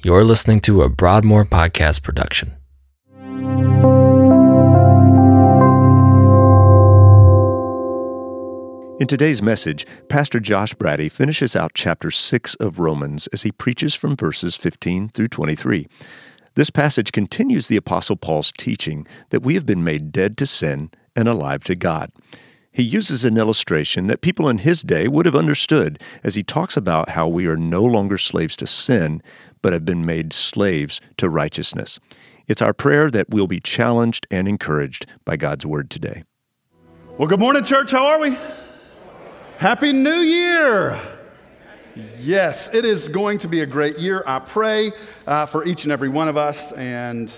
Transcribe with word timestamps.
You're 0.00 0.22
listening 0.22 0.60
to 0.60 0.82
a 0.82 0.88
Broadmoor 0.88 1.44
podcast 1.44 2.04
production. 2.04 2.54
In 9.00 9.08
today's 9.08 9.42
message, 9.42 9.84
Pastor 10.08 10.38
Josh 10.38 10.72
Brady 10.74 11.08
finishes 11.08 11.56
out 11.56 11.72
chapter 11.74 12.12
6 12.12 12.54
of 12.60 12.78
Romans 12.78 13.26
as 13.32 13.42
he 13.42 13.50
preaches 13.50 13.96
from 13.96 14.14
verses 14.14 14.54
15 14.54 15.08
through 15.08 15.28
23. 15.28 15.88
This 16.54 16.70
passage 16.70 17.10
continues 17.10 17.66
the 17.66 17.76
Apostle 17.76 18.14
Paul's 18.14 18.52
teaching 18.56 19.04
that 19.30 19.42
we 19.42 19.54
have 19.54 19.66
been 19.66 19.82
made 19.82 20.12
dead 20.12 20.36
to 20.38 20.46
sin 20.46 20.92
and 21.16 21.26
alive 21.26 21.64
to 21.64 21.74
God. 21.74 22.12
He 22.70 22.84
uses 22.84 23.24
an 23.24 23.36
illustration 23.36 24.06
that 24.06 24.20
people 24.20 24.48
in 24.48 24.58
his 24.58 24.82
day 24.82 25.08
would 25.08 25.26
have 25.26 25.34
understood 25.34 26.00
as 26.22 26.36
he 26.36 26.44
talks 26.44 26.76
about 26.76 27.08
how 27.08 27.26
we 27.26 27.48
are 27.48 27.56
no 27.56 27.82
longer 27.82 28.16
slaves 28.16 28.54
to 28.54 28.68
sin, 28.68 29.20
but 29.62 29.72
have 29.72 29.84
been 29.84 30.04
made 30.04 30.32
slaves 30.32 31.00
to 31.16 31.28
righteousness. 31.28 31.98
It's 32.46 32.62
our 32.62 32.72
prayer 32.72 33.10
that 33.10 33.30
we'll 33.30 33.46
be 33.46 33.60
challenged 33.60 34.26
and 34.30 34.48
encouraged 34.48 35.06
by 35.24 35.36
God's 35.36 35.66
word 35.66 35.90
today. 35.90 36.24
Well, 37.18 37.28
good 37.28 37.40
morning, 37.40 37.64
church. 37.64 37.90
How 37.90 38.06
are 38.06 38.18
we? 38.18 38.36
Happy 39.58 39.92
New 39.92 40.20
Year! 40.20 41.00
Yes, 42.20 42.72
it 42.72 42.84
is 42.84 43.08
going 43.08 43.38
to 43.38 43.48
be 43.48 43.60
a 43.60 43.66
great 43.66 43.98
year. 43.98 44.22
I 44.24 44.38
pray 44.38 44.92
uh, 45.26 45.46
for 45.46 45.64
each 45.64 45.82
and 45.82 45.92
every 45.92 46.08
one 46.08 46.28
of 46.28 46.36
us. 46.36 46.70
And 46.72 47.32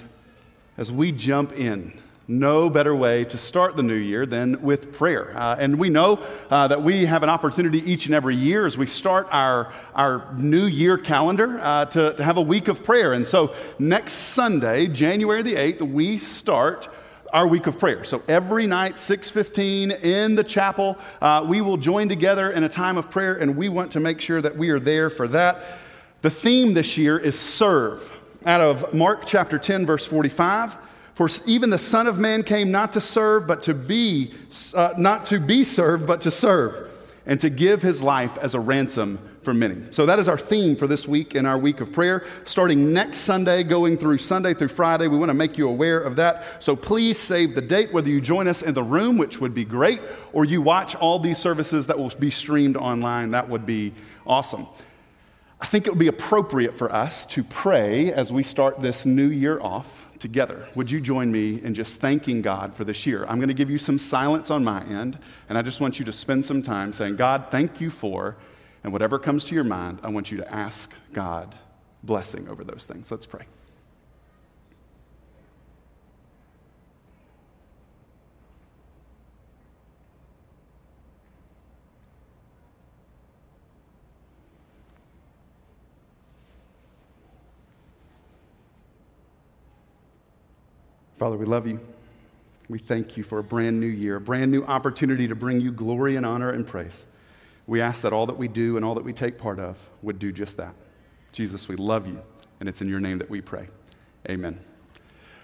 as 0.76 0.92
we 0.92 1.12
jump 1.12 1.52
in, 1.52 1.98
no 2.30 2.70
better 2.70 2.94
way 2.94 3.24
to 3.24 3.36
start 3.36 3.76
the 3.76 3.82
new 3.82 3.92
year 3.92 4.24
than 4.24 4.62
with 4.62 4.92
prayer. 4.92 5.36
Uh, 5.36 5.56
and 5.58 5.76
we 5.76 5.90
know 5.90 6.24
uh, 6.48 6.68
that 6.68 6.80
we 6.80 7.04
have 7.04 7.24
an 7.24 7.28
opportunity 7.28 7.78
each 7.90 8.06
and 8.06 8.14
every 8.14 8.36
year 8.36 8.66
as 8.66 8.78
we 8.78 8.86
start 8.86 9.26
our, 9.32 9.72
our 9.96 10.32
new 10.36 10.64
year 10.64 10.96
calendar 10.96 11.58
uh, 11.60 11.86
to, 11.86 12.14
to 12.14 12.22
have 12.22 12.36
a 12.36 12.42
week 12.42 12.68
of 12.68 12.84
prayer. 12.84 13.14
And 13.14 13.26
so 13.26 13.52
next 13.80 14.12
Sunday, 14.12 14.86
January 14.86 15.42
the 15.42 15.56
8th, 15.56 15.82
we 15.82 16.18
start 16.18 16.88
our 17.32 17.48
week 17.48 17.66
of 17.66 17.80
prayer. 17.80 18.04
So 18.04 18.22
every 18.28 18.66
night, 18.66 18.94
6:15 18.94 19.90
in 20.04 20.36
the 20.36 20.44
chapel, 20.44 20.98
uh, 21.20 21.44
we 21.46 21.60
will 21.60 21.76
join 21.76 22.08
together 22.08 22.50
in 22.52 22.62
a 22.62 22.68
time 22.68 22.96
of 22.96 23.10
prayer, 23.10 23.34
and 23.34 23.56
we 23.56 23.68
want 23.68 23.92
to 23.92 24.00
make 24.00 24.20
sure 24.20 24.40
that 24.40 24.56
we 24.56 24.70
are 24.70 24.80
there 24.80 25.10
for 25.10 25.26
that. 25.28 25.78
The 26.22 26.30
theme 26.30 26.74
this 26.74 26.96
year 26.96 27.18
is 27.18 27.38
serve. 27.38 28.12
Out 28.46 28.60
of 28.60 28.94
Mark 28.94 29.26
chapter 29.26 29.58
10, 29.58 29.86
verse 29.86 30.06
45. 30.06 30.76
For 31.14 31.28
even 31.46 31.70
the 31.70 31.78
Son 31.78 32.06
of 32.06 32.18
Man 32.18 32.42
came 32.42 32.70
not 32.70 32.92
to 32.94 33.00
serve, 33.00 33.46
but 33.46 33.62
to 33.64 33.74
be, 33.74 34.34
uh, 34.74 34.94
not 34.96 35.26
to 35.26 35.38
be 35.38 35.64
served, 35.64 36.06
but 36.06 36.20
to 36.22 36.30
serve, 36.30 36.92
and 37.26 37.38
to 37.40 37.50
give 37.50 37.82
his 37.82 38.02
life 38.02 38.38
as 38.38 38.54
a 38.54 38.60
ransom 38.60 39.18
for 39.42 39.54
many. 39.54 39.76
So 39.90 40.06
that 40.06 40.18
is 40.18 40.28
our 40.28 40.38
theme 40.38 40.76
for 40.76 40.86
this 40.86 41.08
week 41.08 41.34
in 41.34 41.46
our 41.46 41.58
week 41.58 41.80
of 41.80 41.92
prayer. 41.92 42.24
Starting 42.44 42.92
next 42.92 43.18
Sunday, 43.18 43.62
going 43.62 43.96
through 43.96 44.18
Sunday 44.18 44.54
through 44.54 44.68
Friday, 44.68 45.08
we 45.08 45.16
want 45.16 45.30
to 45.30 45.34
make 45.34 45.56
you 45.56 45.68
aware 45.68 46.00
of 46.00 46.16
that. 46.16 46.62
So 46.62 46.76
please 46.76 47.18
save 47.18 47.54
the 47.54 47.62
date, 47.62 47.92
whether 47.92 48.08
you 48.08 48.20
join 48.20 48.48
us 48.48 48.62
in 48.62 48.74
the 48.74 48.82
room, 48.82 49.16
which 49.16 49.40
would 49.40 49.54
be 49.54 49.64
great, 49.64 50.00
or 50.32 50.44
you 50.44 50.60
watch 50.60 50.94
all 50.94 51.18
these 51.18 51.38
services 51.38 51.86
that 51.86 51.98
will 51.98 52.10
be 52.10 52.30
streamed 52.30 52.76
online. 52.76 53.30
That 53.30 53.48
would 53.48 53.64
be 53.64 53.94
awesome. 54.26 54.66
I 55.60 55.66
think 55.66 55.86
it 55.86 55.90
would 55.90 55.98
be 55.98 56.08
appropriate 56.08 56.76
for 56.76 56.92
us 56.92 57.26
to 57.26 57.44
pray 57.44 58.12
as 58.12 58.32
we 58.32 58.42
start 58.42 58.80
this 58.80 59.04
new 59.04 59.28
year 59.28 59.60
off 59.60 60.06
together. 60.20 60.68
Would 60.74 60.90
you 60.90 61.00
join 61.00 61.32
me 61.32 61.60
in 61.62 61.74
just 61.74 61.96
thanking 61.96 62.42
God 62.42 62.74
for 62.74 62.84
this 62.84 63.06
year? 63.06 63.24
I'm 63.26 63.36
going 63.36 63.48
to 63.48 63.54
give 63.54 63.70
you 63.70 63.78
some 63.78 63.98
silence 63.98 64.50
on 64.50 64.62
my 64.62 64.84
end, 64.84 65.18
and 65.48 65.58
I 65.58 65.62
just 65.62 65.80
want 65.80 65.98
you 65.98 66.04
to 66.04 66.12
spend 66.12 66.44
some 66.44 66.62
time 66.62 66.92
saying, 66.92 67.16
God, 67.16 67.46
thank 67.50 67.80
you 67.80 67.90
for, 67.90 68.36
and 68.84 68.92
whatever 68.92 69.18
comes 69.18 69.44
to 69.44 69.54
your 69.54 69.64
mind, 69.64 70.00
I 70.02 70.08
want 70.08 70.30
you 70.30 70.38
to 70.38 70.54
ask 70.54 70.92
God 71.12 71.56
blessing 72.02 72.48
over 72.48 72.64
those 72.64 72.86
things. 72.86 73.10
Let's 73.10 73.26
pray. 73.26 73.46
Father, 91.20 91.36
we 91.36 91.44
love 91.44 91.66
you. 91.66 91.78
We 92.70 92.78
thank 92.78 93.18
you 93.18 93.22
for 93.22 93.40
a 93.40 93.42
brand 93.42 93.78
new 93.78 93.86
year, 93.86 94.16
a 94.16 94.20
brand 94.22 94.50
new 94.50 94.64
opportunity 94.64 95.28
to 95.28 95.34
bring 95.34 95.60
you 95.60 95.70
glory 95.70 96.16
and 96.16 96.24
honor 96.24 96.48
and 96.48 96.66
praise. 96.66 97.04
We 97.66 97.82
ask 97.82 98.00
that 98.04 98.14
all 98.14 98.24
that 98.24 98.38
we 98.38 98.48
do 98.48 98.76
and 98.76 98.86
all 98.86 98.94
that 98.94 99.04
we 99.04 99.12
take 99.12 99.36
part 99.36 99.58
of 99.58 99.76
would 100.00 100.18
do 100.18 100.32
just 100.32 100.56
that. 100.56 100.74
Jesus, 101.32 101.68
we 101.68 101.76
love 101.76 102.06
you, 102.06 102.22
and 102.58 102.70
it's 102.70 102.80
in 102.80 102.88
your 102.88 103.00
name 103.00 103.18
that 103.18 103.28
we 103.28 103.42
pray. 103.42 103.68
Amen. 104.30 104.58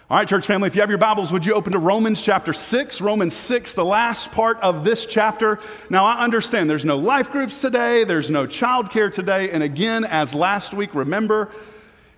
All 0.09 0.17
right, 0.17 0.27
church 0.27 0.47
family, 0.47 0.67
if 0.67 0.75
you 0.75 0.81
have 0.81 0.89
your 0.89 0.97
Bibles, 0.97 1.31
would 1.31 1.45
you 1.45 1.53
open 1.53 1.75
to 1.75 1.79
Romans 1.79 2.23
chapter 2.23 2.55
6? 2.55 3.03
Romans 3.03 3.35
6, 3.35 3.75
the 3.75 3.85
last 3.85 4.33
part 4.33 4.59
of 4.63 4.83
this 4.83 5.05
chapter. 5.05 5.61
Now, 5.91 6.07
I 6.07 6.25
understand 6.25 6.71
there's 6.71 6.87
no 6.87 6.97
life 6.97 7.31
groups 7.31 7.61
today, 7.61 8.05
there's 8.05 8.31
no 8.31 8.47
childcare 8.47 9.13
today, 9.13 9.51
and 9.51 9.63
again, 9.63 10.07
as 10.07 10.33
last 10.33 10.73
week, 10.73 10.95
remember, 10.95 11.51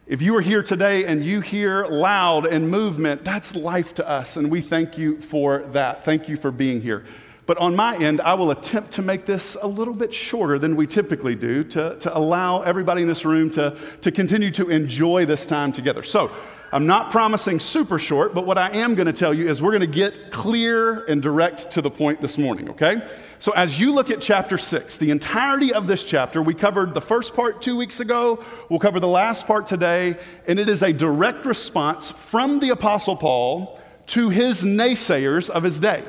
if 0.08 0.22
you 0.22 0.34
are 0.36 0.40
here 0.40 0.62
today 0.62 1.04
and 1.04 1.22
you 1.22 1.42
hear 1.42 1.86
loud 1.86 2.46
and 2.46 2.70
movement, 2.70 3.26
that's 3.26 3.54
life 3.54 3.92
to 3.96 4.08
us, 4.08 4.38
and 4.38 4.50
we 4.50 4.62
thank 4.62 4.96
you 4.96 5.20
for 5.20 5.64
that. 5.72 6.06
Thank 6.06 6.30
you 6.30 6.38
for 6.38 6.50
being 6.50 6.80
here. 6.80 7.04
But 7.44 7.58
on 7.58 7.76
my 7.76 7.94
end, 7.98 8.22
I 8.22 8.32
will 8.32 8.50
attempt 8.50 8.92
to 8.92 9.02
make 9.02 9.26
this 9.26 9.54
a 9.60 9.68
little 9.68 9.92
bit 9.92 10.14
shorter 10.14 10.58
than 10.58 10.76
we 10.76 10.86
typically 10.86 11.34
do 11.34 11.62
to, 11.64 11.96
to 12.00 12.16
allow 12.16 12.62
everybody 12.62 13.02
in 13.02 13.08
this 13.08 13.26
room 13.26 13.50
to, 13.50 13.76
to 14.00 14.10
continue 14.10 14.50
to 14.52 14.70
enjoy 14.70 15.26
this 15.26 15.44
time 15.44 15.72
together. 15.72 16.02
So, 16.02 16.30
I'm 16.70 16.86
not 16.86 17.10
promising 17.10 17.60
super 17.60 17.98
short, 17.98 18.34
but 18.34 18.44
what 18.44 18.58
I 18.58 18.70
am 18.70 18.94
going 18.94 19.06
to 19.06 19.12
tell 19.12 19.32
you 19.32 19.48
is 19.48 19.62
we're 19.62 19.70
going 19.70 19.80
to 19.80 19.86
get 19.86 20.30
clear 20.30 21.04
and 21.06 21.22
direct 21.22 21.70
to 21.72 21.80
the 21.80 21.90
point 21.90 22.20
this 22.20 22.36
morning, 22.36 22.68
okay? 22.70 23.02
So, 23.40 23.52
as 23.52 23.78
you 23.78 23.94
look 23.94 24.10
at 24.10 24.20
chapter 24.20 24.58
six, 24.58 24.96
the 24.96 25.10
entirety 25.10 25.72
of 25.72 25.86
this 25.86 26.02
chapter, 26.02 26.42
we 26.42 26.54
covered 26.54 26.92
the 26.92 27.00
first 27.00 27.34
part 27.34 27.62
two 27.62 27.76
weeks 27.76 28.00
ago, 28.00 28.44
we'll 28.68 28.80
cover 28.80 28.98
the 28.98 29.06
last 29.06 29.46
part 29.46 29.66
today, 29.66 30.16
and 30.48 30.58
it 30.58 30.68
is 30.68 30.82
a 30.82 30.92
direct 30.92 31.46
response 31.46 32.10
from 32.10 32.58
the 32.58 32.70
Apostle 32.70 33.14
Paul 33.14 33.80
to 34.08 34.30
his 34.30 34.64
naysayers 34.64 35.50
of 35.50 35.62
his 35.62 35.78
day. 35.78 36.02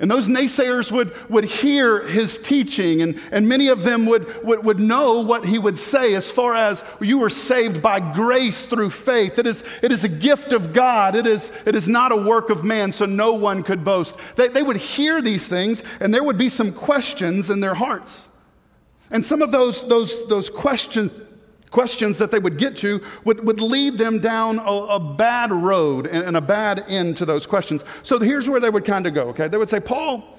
And 0.00 0.10
those 0.10 0.28
naysayers 0.28 0.90
would, 0.90 1.12
would 1.28 1.44
hear 1.44 2.02
his 2.02 2.38
teaching, 2.38 3.02
and, 3.02 3.20
and 3.30 3.46
many 3.46 3.68
of 3.68 3.82
them 3.82 4.06
would, 4.06 4.42
would, 4.42 4.64
would 4.64 4.80
know 4.80 5.20
what 5.20 5.44
he 5.44 5.58
would 5.58 5.76
say 5.76 6.14
as 6.14 6.30
far 6.30 6.54
as 6.54 6.82
you 7.02 7.18
were 7.18 7.28
saved 7.28 7.82
by 7.82 8.00
grace 8.00 8.64
through 8.64 8.90
faith. 8.90 9.38
It 9.38 9.46
is, 9.46 9.62
it 9.82 9.92
is 9.92 10.02
a 10.02 10.08
gift 10.08 10.54
of 10.54 10.72
God, 10.72 11.14
it 11.14 11.26
is, 11.26 11.52
it 11.66 11.74
is 11.74 11.86
not 11.86 12.12
a 12.12 12.16
work 12.16 12.48
of 12.48 12.64
man, 12.64 12.92
so 12.92 13.04
no 13.04 13.34
one 13.34 13.62
could 13.62 13.84
boast. 13.84 14.16
They, 14.36 14.48
they 14.48 14.62
would 14.62 14.78
hear 14.78 15.20
these 15.20 15.48
things, 15.48 15.82
and 16.00 16.14
there 16.14 16.24
would 16.24 16.38
be 16.38 16.48
some 16.48 16.72
questions 16.72 17.50
in 17.50 17.60
their 17.60 17.74
hearts. 17.74 18.26
And 19.10 19.24
some 19.24 19.42
of 19.42 19.52
those, 19.52 19.86
those, 19.86 20.26
those 20.28 20.48
questions, 20.48 21.10
questions 21.70 22.18
that 22.18 22.30
they 22.30 22.38
would 22.38 22.58
get 22.58 22.76
to 22.76 23.02
would, 23.24 23.44
would 23.44 23.60
lead 23.60 23.96
them 23.96 24.18
down 24.18 24.58
a, 24.58 24.62
a 24.62 25.00
bad 25.00 25.52
road 25.52 26.06
and, 26.06 26.24
and, 26.24 26.36
a 26.36 26.40
bad 26.40 26.84
end 26.88 27.16
to 27.18 27.24
those 27.24 27.46
questions. 27.46 27.84
So 28.02 28.18
here's 28.18 28.48
where 28.48 28.60
they 28.60 28.70
would 28.70 28.84
kind 28.84 29.06
of 29.06 29.14
go, 29.14 29.28
okay? 29.28 29.48
They 29.48 29.56
would 29.56 29.70
say, 29.70 29.80
Paul, 29.80 30.38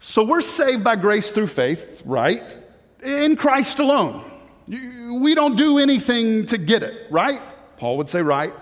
so 0.00 0.22
we're 0.22 0.40
saved 0.40 0.84
by 0.84 0.96
grace 0.96 1.30
through 1.30 1.48
faith, 1.48 2.02
right? 2.04 2.56
In 3.02 3.36
Christ 3.36 3.78
alone. 3.78 4.24
We 4.66 5.34
don't 5.34 5.56
do 5.56 5.78
anything 5.78 6.46
to 6.46 6.58
get 6.58 6.82
it, 6.82 7.10
right? 7.10 7.42
Paul 7.76 7.96
would 7.98 8.08
say, 8.08 8.22
right. 8.22 8.52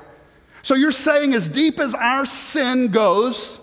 So 0.63 0.75
you're 0.75 0.93
saying, 0.93 1.35
as 1.35 1.49
deep 1.49 1.79
as 1.79 1.95
our 1.95 2.25
sin 2.25 2.89
goes, 2.89 3.61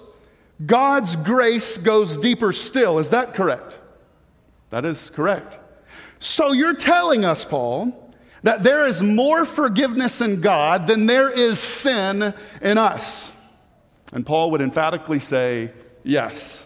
God's 0.66 1.16
grace 1.16 1.78
goes 1.78 2.18
deeper 2.18 2.54
still. 2.54 3.00
Is 3.00 3.10
that 3.12 3.34
correct? 3.34 3.80
That 4.70 4.86
is 4.86 5.10
correct. 5.10 5.58
So 6.20 6.52
you're 6.52 6.76
telling 6.76 7.24
us, 7.24 7.46
Paul, 7.46 8.09
that 8.44 8.64
there 8.64 8.86
is 8.86 9.04
more 9.04 9.46
forgiveness 9.46 10.22
in 10.22 10.42
God 10.42 10.88
than 10.88 11.06
there 11.06 11.30
is 11.30 11.60
sin 11.60 12.34
in 12.62 12.78
us. 12.78 13.32
And 14.14 14.26
Paul 14.26 14.52
would 14.52 14.62
emphatically 14.62 15.20
say, 15.20 15.72
yes. 16.04 16.66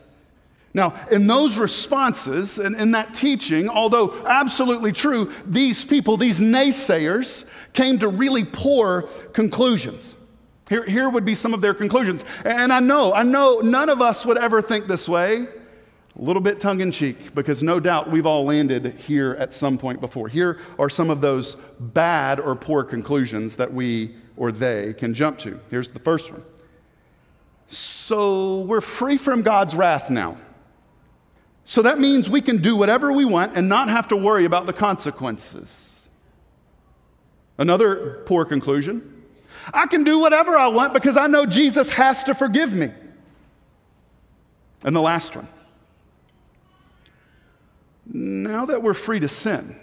Now, 0.74 0.96
in 1.12 1.28
those 1.28 1.58
responses 1.58 2.58
and 2.58 2.76
in 2.76 2.92
that 2.92 3.14
teaching, 3.14 3.70
although 3.70 4.26
absolutely 4.26 4.92
true, 4.92 5.32
these 5.46 5.86
people, 5.86 6.18
these 6.18 6.40
naysayers, 6.40 7.46
came 7.74 8.00
to 8.00 8.08
really 8.08 8.44
poor 8.44 9.04
conclusions. 9.34 10.16
Here, 10.70 10.86
here 10.86 11.10
would 11.10 11.26
be 11.26 11.36
some 11.36 11.54
of 11.54 11.62
their 11.62 11.74
conclusions. 11.74 12.26
And 12.46 12.74
I 12.74 12.80
know, 12.80 13.14
I 13.14 13.24
know 13.24 13.60
none 13.60 13.90
of 13.90 14.02
us 14.02 14.26
would 14.26 14.38
ever 14.38 14.62
think 14.62 14.88
this 14.88 15.08
way. 15.08 15.48
A 16.18 16.22
little 16.22 16.42
bit 16.42 16.60
tongue 16.60 16.82
in 16.82 16.92
cheek, 16.92 17.34
because 17.34 17.64
no 17.64 17.80
doubt 17.80 18.12
we've 18.12 18.26
all 18.26 18.46
landed 18.46 18.96
here 19.08 19.36
at 19.40 19.54
some 19.54 19.78
point 19.78 20.00
before. 20.00 20.28
Here 20.28 20.60
are 20.78 20.90
some 20.90 21.10
of 21.10 21.22
those 21.22 21.58
bad 21.80 22.40
or 22.40 22.56
poor 22.56 22.84
conclusions 22.84 23.56
that 23.56 23.74
we 23.74 24.16
or 24.38 24.52
they 24.52 24.94
can 24.94 25.14
jump 25.14 25.40
to. 25.40 25.60
Here's 25.70 25.90
the 25.90 26.00
first 26.00 26.32
one. 26.32 26.44
So 27.68 28.62
we're 28.62 28.82
free 28.82 29.18
from 29.18 29.42
God's 29.42 29.76
wrath 29.76 30.10
now. 30.10 30.38
So 31.66 31.82
that 31.82 32.00
means 32.00 32.30
we 32.30 32.42
can 32.42 32.58
do 32.58 32.76
whatever 32.76 33.12
we 33.12 33.26
want 33.26 33.56
and 33.56 33.70
not 33.70 33.90
have 33.90 34.08
to 34.10 34.18
worry 34.18 34.46
about 34.46 34.66
the 34.66 34.74
consequences. 34.74 36.10
Another 37.58 38.22
poor 38.26 38.46
conclusion 38.46 39.10
I 39.74 39.88
can 39.88 40.04
do 40.04 40.20
whatever 40.20 40.58
I 40.58 40.68
want 40.68 40.94
because 40.94 41.16
I 41.16 41.28
know 41.28 41.46
Jesus 41.46 41.90
has 41.90 42.24
to 42.26 42.36
forgive 42.36 42.74
me. 42.74 42.92
And 44.84 44.96
the 44.96 45.02
last 45.02 45.36
one 45.36 45.48
now 48.06 48.66
that 48.66 48.82
we're 48.82 48.94
free 48.94 49.20
to 49.20 49.30
sin, 49.30 49.76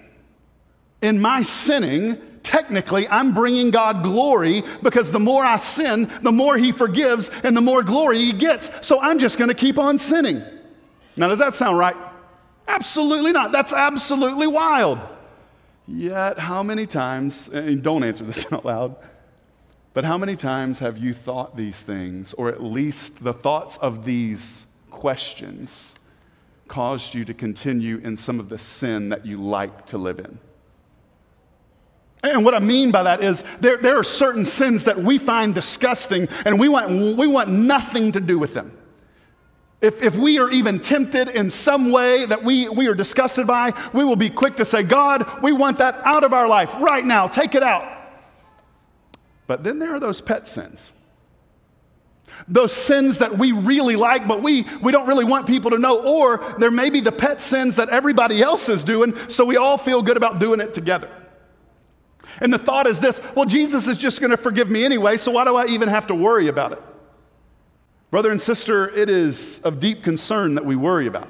in 1.02 1.20
my 1.20 1.42
sinning, 1.42 2.18
technically 2.42 3.08
I'm 3.08 3.34
bringing 3.34 3.70
God 3.70 4.02
glory 4.02 4.62
because 4.82 5.10
the 5.10 5.20
more 5.20 5.44
I 5.44 5.56
sin, 5.56 6.10
the 6.22 6.32
more 6.32 6.56
He 6.56 6.72
forgives 6.72 7.30
and 7.42 7.56
the 7.56 7.60
more 7.60 7.82
glory 7.82 8.18
He 8.18 8.32
gets. 8.32 8.70
So 8.86 9.00
I'm 9.00 9.18
just 9.18 9.38
going 9.38 9.48
to 9.48 9.54
keep 9.54 9.78
on 9.78 9.98
sinning. 9.98 10.42
Now, 11.16 11.28
does 11.28 11.38
that 11.38 11.54
sound 11.54 11.78
right? 11.78 11.96
Absolutely 12.68 13.32
not. 13.32 13.52
That's 13.52 13.72
absolutely 13.72 14.46
wild. 14.46 14.98
Yet, 15.86 16.38
how 16.38 16.62
many 16.62 16.86
times, 16.86 17.48
and 17.48 17.82
don't 17.82 18.04
answer 18.04 18.24
this 18.24 18.46
out 18.52 18.64
loud, 18.64 18.96
but 19.92 20.04
how 20.04 20.16
many 20.16 20.36
times 20.36 20.78
have 20.78 20.98
you 20.98 21.12
thought 21.12 21.56
these 21.56 21.82
things, 21.82 22.32
or 22.34 22.48
at 22.48 22.62
least 22.62 23.24
the 23.24 23.32
thoughts 23.32 23.76
of 23.78 24.04
these 24.04 24.66
questions, 24.90 25.96
caused 26.70 27.14
you 27.14 27.26
to 27.26 27.34
continue 27.34 27.98
in 27.98 28.16
some 28.16 28.40
of 28.40 28.48
the 28.48 28.58
sin 28.58 29.10
that 29.10 29.26
you 29.26 29.42
like 29.42 29.86
to 29.86 29.98
live 29.98 30.18
in? 30.18 30.38
And 32.22 32.44
what 32.44 32.54
I 32.54 32.58
mean 32.58 32.90
by 32.90 33.02
that 33.02 33.22
is 33.22 33.44
there, 33.60 33.76
there 33.76 33.98
are 33.98 34.04
certain 34.04 34.44
sins 34.44 34.84
that 34.84 34.96
we 34.96 35.18
find 35.18 35.54
disgusting 35.54 36.28
and 36.44 36.58
we 36.58 36.68
want, 36.68 36.90
we 37.18 37.26
want 37.26 37.48
nothing 37.48 38.12
to 38.12 38.20
do 38.20 38.38
with 38.38 38.54
them. 38.54 38.76
If, 39.80 40.02
if 40.02 40.16
we 40.16 40.38
are 40.38 40.50
even 40.50 40.80
tempted 40.80 41.28
in 41.28 41.50
some 41.50 41.90
way 41.90 42.26
that 42.26 42.44
we, 42.44 42.68
we 42.68 42.86
are 42.86 42.94
disgusted 42.94 43.46
by, 43.46 43.72
we 43.94 44.04
will 44.04 44.16
be 44.16 44.28
quick 44.30 44.56
to 44.56 44.64
say, 44.64 44.82
God, 44.82 45.42
we 45.42 45.52
want 45.52 45.78
that 45.78 45.96
out 46.04 46.22
of 46.22 46.34
our 46.34 46.46
life 46.46 46.74
right 46.78 47.04
now. 47.04 47.26
Take 47.28 47.54
it 47.54 47.62
out. 47.62 47.90
But 49.46 49.64
then 49.64 49.78
there 49.78 49.94
are 49.94 50.00
those 50.00 50.20
pet 50.20 50.46
sins. 50.46 50.92
Those 52.48 52.72
sins 52.72 53.18
that 53.18 53.36
we 53.36 53.52
really 53.52 53.96
like, 53.96 54.26
but 54.26 54.42
we, 54.42 54.66
we 54.82 54.92
don't 54.92 55.06
really 55.06 55.24
want 55.24 55.46
people 55.46 55.70
to 55.70 55.78
know. 55.78 56.00
Or 56.00 56.54
there 56.58 56.70
may 56.70 56.90
be 56.90 57.00
the 57.00 57.12
pet 57.12 57.40
sins 57.40 57.76
that 57.76 57.88
everybody 57.88 58.42
else 58.42 58.68
is 58.68 58.84
doing, 58.84 59.14
so 59.28 59.44
we 59.44 59.56
all 59.56 59.78
feel 59.78 60.02
good 60.02 60.16
about 60.16 60.38
doing 60.38 60.60
it 60.60 60.74
together. 60.74 61.10
And 62.40 62.52
the 62.52 62.58
thought 62.58 62.86
is 62.86 63.00
this 63.00 63.20
well, 63.34 63.44
Jesus 63.44 63.86
is 63.86 63.96
just 63.96 64.20
going 64.20 64.30
to 64.30 64.36
forgive 64.36 64.70
me 64.70 64.84
anyway, 64.84 65.16
so 65.16 65.32
why 65.32 65.44
do 65.44 65.56
I 65.56 65.66
even 65.66 65.88
have 65.88 66.06
to 66.08 66.14
worry 66.14 66.48
about 66.48 66.72
it? 66.72 66.82
Brother 68.10 68.30
and 68.30 68.40
sister, 68.40 68.88
it 68.88 69.08
is 69.08 69.60
of 69.60 69.78
deep 69.78 70.02
concern 70.02 70.56
that 70.56 70.64
we 70.64 70.74
worry 70.74 71.06
about. 71.06 71.28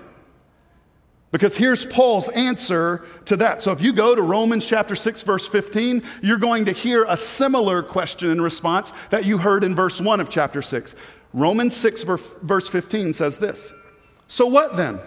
Because 1.32 1.56
here's 1.56 1.87
Paul's 1.87 2.29
answer 2.31 3.05
to 3.27 3.37
that. 3.37 3.62
So 3.62 3.71
if 3.71 3.81
you 3.81 3.93
go 3.93 4.15
to 4.17 4.23
Romans 4.23 4.67
chapter 4.67 4.97
6 4.97 5.23
verse 5.23 5.47
15, 5.47 6.03
you're 6.23 6.38
going 6.38 6.65
to 6.65 6.73
hear 6.73 7.05
a 7.05 7.17
similar 7.17 7.82
question 7.82 8.31
and 8.31 8.43
response 8.43 8.93
that 9.11 9.25
you 9.25 9.38
heard 9.38 9.62
in 9.62 9.77
verse 9.77 10.00
1 10.00 10.19
of 10.19 10.29
chapter 10.29 10.61
6. 10.61 10.97
Romans 11.32 11.77
6 11.77 12.03
verse 12.03 12.69
15 12.69 13.12
says 13.12 13.38
this. 13.38 13.73
So 14.27 14.47
what 14.47 14.77
then? 14.77 14.99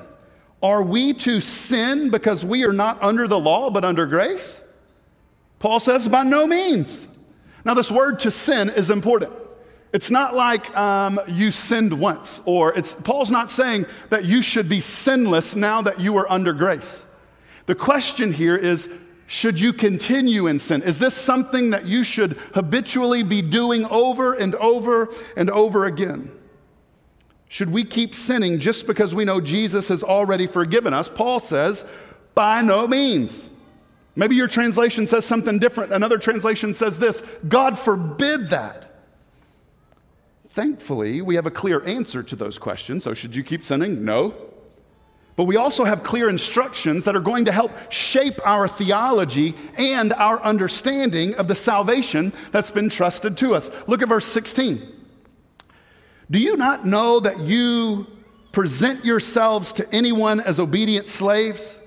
Are 0.61 0.81
we 0.81 1.13
to 1.15 1.41
sin 1.41 2.09
because 2.09 2.45
we 2.45 2.63
are 2.63 2.71
not 2.71 3.03
under 3.03 3.27
the 3.27 3.39
law 3.39 3.69
but 3.69 3.83
under 3.83 4.05
grace? 4.05 4.61
Paul 5.59 5.81
says 5.81 6.07
by 6.07 6.23
no 6.23 6.47
means. 6.47 7.07
Now 7.65 7.73
this 7.73 7.91
word 7.91 8.21
to 8.21 8.31
sin 8.31 8.69
is 8.69 8.89
important. 8.89 9.33
It's 9.93 10.09
not 10.09 10.35
like 10.35 10.75
um, 10.75 11.19
you 11.27 11.51
sinned 11.51 11.93
once, 11.93 12.41
or 12.45 12.73
it's, 12.73 12.95
Paul's 12.95 13.29
not 13.29 13.51
saying 13.51 13.85
that 14.09 14.25
you 14.25 14.41
should 14.41 14.67
be 14.67 14.79
sinless 14.79 15.55
now 15.55 15.83
that 15.83 15.99
you 15.99 16.17
are 16.17 16.29
under 16.31 16.51
grace. 16.51 17.05
The 17.67 17.75
question 17.75 18.33
here 18.33 18.57
is 18.57 18.89
should 19.27 19.59
you 19.59 19.71
continue 19.71 20.47
in 20.47 20.59
sin? 20.59 20.81
Is 20.81 20.99
this 20.99 21.13
something 21.13 21.69
that 21.69 21.85
you 21.85 22.03
should 22.03 22.33
habitually 22.53 23.23
be 23.23 23.41
doing 23.41 23.85
over 23.85 24.33
and 24.33 24.55
over 24.55 25.09
and 25.37 25.49
over 25.49 25.85
again? 25.85 26.31
Should 27.47 27.71
we 27.71 27.83
keep 27.83 28.15
sinning 28.15 28.59
just 28.59 28.87
because 28.87 29.13
we 29.13 29.25
know 29.25 29.39
Jesus 29.39 29.87
has 29.89 30.01
already 30.01 30.47
forgiven 30.47 30.93
us? 30.93 31.07
Paul 31.07 31.39
says, 31.39 31.85
by 32.33 32.61
no 32.61 32.87
means. 32.87 33.49
Maybe 34.15 34.35
your 34.35 34.47
translation 34.47 35.07
says 35.07 35.25
something 35.25 35.59
different. 35.59 35.93
Another 35.93 36.17
translation 36.17 36.73
says 36.73 36.99
this 36.99 37.21
God 37.47 37.77
forbid 37.77 38.49
that. 38.49 38.82
Thankfully, 40.53 41.21
we 41.21 41.33
have 41.35 41.47
a 41.47 41.51
clear 41.51 41.83
answer 41.83 42.21
to 42.21 42.35
those 42.35 42.59
questions. 42.59 43.03
So, 43.03 43.15
should 43.15 43.35
you 43.35 43.43
keep 43.43 43.65
sinning? 43.65 44.05
No. 44.05 44.35
But 45.35 45.45
we 45.45 45.55
also 45.55 45.83
have 45.83 46.03
clear 46.03 46.29
instructions 46.29 47.05
that 47.05 47.15
are 47.15 47.21
going 47.21 47.45
to 47.45 47.51
help 47.51 47.71
shape 47.91 48.39
our 48.45 48.67
theology 48.67 49.55
and 49.77 50.13
our 50.13 50.39
understanding 50.43 51.33
of 51.35 51.47
the 51.47 51.55
salvation 51.55 52.33
that's 52.51 52.69
been 52.69 52.89
trusted 52.89 53.35
to 53.39 53.55
us. 53.55 53.71
Look 53.87 54.03
at 54.03 54.09
verse 54.09 54.27
16. 54.27 54.87
Do 56.29 56.39
you 56.39 56.55
not 56.55 56.85
know 56.85 57.19
that 57.19 57.39
you 57.39 58.05
present 58.51 59.03
yourselves 59.03 59.73
to 59.73 59.91
anyone 59.91 60.39
as 60.39 60.59
obedient 60.59 61.09
slaves? 61.09 61.79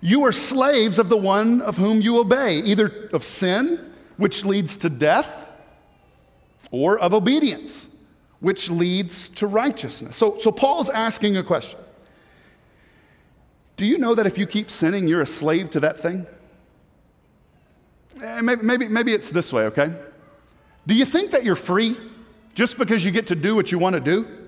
You 0.00 0.24
are 0.24 0.32
slaves 0.32 0.98
of 0.98 1.10
the 1.10 1.18
one 1.18 1.60
of 1.60 1.76
whom 1.76 2.00
you 2.00 2.18
obey, 2.18 2.60
either 2.60 3.10
of 3.12 3.24
sin, 3.24 3.92
which 4.16 4.46
leads 4.46 4.78
to 4.78 4.88
death 4.88 5.43
or 6.74 6.98
of 6.98 7.14
obedience, 7.14 7.88
which 8.40 8.68
leads 8.68 9.28
to 9.28 9.46
righteousness. 9.46 10.16
So, 10.16 10.38
so 10.38 10.50
Paul's 10.50 10.90
asking 10.90 11.36
a 11.36 11.42
question 11.44 11.78
Do 13.76 13.86
you 13.86 13.96
know 13.96 14.14
that 14.16 14.26
if 14.26 14.36
you 14.38 14.46
keep 14.46 14.70
sinning, 14.70 15.06
you're 15.06 15.22
a 15.22 15.26
slave 15.26 15.70
to 15.70 15.80
that 15.80 16.00
thing? 16.00 16.26
Eh, 18.22 18.40
maybe, 18.40 18.62
maybe, 18.62 18.88
maybe 18.88 19.12
it's 19.12 19.30
this 19.30 19.52
way, 19.52 19.64
okay? 19.66 19.92
Do 20.86 20.94
you 20.94 21.04
think 21.04 21.30
that 21.30 21.44
you're 21.44 21.56
free 21.56 21.96
just 22.54 22.76
because 22.76 23.04
you 23.04 23.10
get 23.12 23.28
to 23.28 23.36
do 23.36 23.54
what 23.54 23.70
you 23.70 23.78
want 23.78 23.94
to 23.94 24.00
do? 24.00 24.43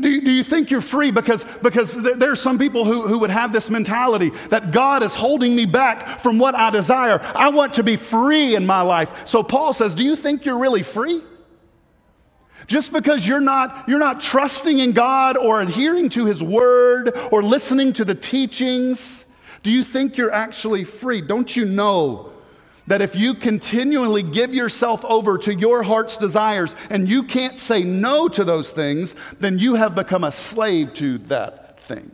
Do 0.00 0.08
you, 0.08 0.20
do 0.20 0.30
you 0.30 0.44
think 0.44 0.70
you're 0.70 0.80
free? 0.80 1.10
Because, 1.10 1.44
because 1.62 1.94
there 1.94 2.30
are 2.30 2.36
some 2.36 2.58
people 2.58 2.84
who, 2.84 3.06
who 3.06 3.18
would 3.18 3.30
have 3.30 3.52
this 3.52 3.68
mentality 3.68 4.30
that 4.48 4.70
God 4.70 5.02
is 5.02 5.14
holding 5.14 5.54
me 5.54 5.66
back 5.66 6.20
from 6.20 6.38
what 6.38 6.54
I 6.54 6.70
desire. 6.70 7.20
I 7.22 7.50
want 7.50 7.74
to 7.74 7.82
be 7.82 7.96
free 7.96 8.54
in 8.56 8.64
my 8.64 8.80
life. 8.80 9.26
So 9.26 9.42
Paul 9.42 9.72
says, 9.72 9.94
Do 9.94 10.02
you 10.02 10.16
think 10.16 10.44
you're 10.44 10.58
really 10.58 10.82
free? 10.82 11.22
Just 12.66 12.92
because 12.92 13.26
you're 13.26 13.40
not, 13.40 13.88
you're 13.88 13.98
not 13.98 14.20
trusting 14.20 14.78
in 14.78 14.92
God 14.92 15.36
or 15.36 15.60
adhering 15.60 16.08
to 16.10 16.24
His 16.24 16.42
word 16.42 17.16
or 17.30 17.42
listening 17.42 17.92
to 17.94 18.04
the 18.04 18.14
teachings, 18.14 19.26
do 19.62 19.70
you 19.70 19.84
think 19.84 20.16
you're 20.16 20.32
actually 20.32 20.84
free? 20.84 21.20
Don't 21.20 21.54
you 21.54 21.64
know 21.64 22.31
that 22.86 23.00
if 23.00 23.14
you 23.14 23.34
continually 23.34 24.22
give 24.22 24.52
yourself 24.52 25.04
over 25.04 25.38
to 25.38 25.54
your 25.54 25.82
heart's 25.82 26.16
desires 26.16 26.74
and 26.90 27.08
you 27.08 27.22
can't 27.22 27.58
say 27.58 27.82
no 27.82 28.28
to 28.28 28.44
those 28.44 28.72
things, 28.72 29.14
then 29.38 29.58
you 29.58 29.74
have 29.74 29.94
become 29.94 30.24
a 30.24 30.32
slave 30.32 30.92
to 30.94 31.18
that 31.18 31.78
thing. 31.80 32.10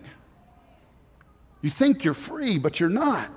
You 1.63 1.71
think 1.71 2.05
you're 2.05 2.15
free, 2.15 2.59
but 2.59 2.81
you're 2.81 2.89
not. 2.89 3.31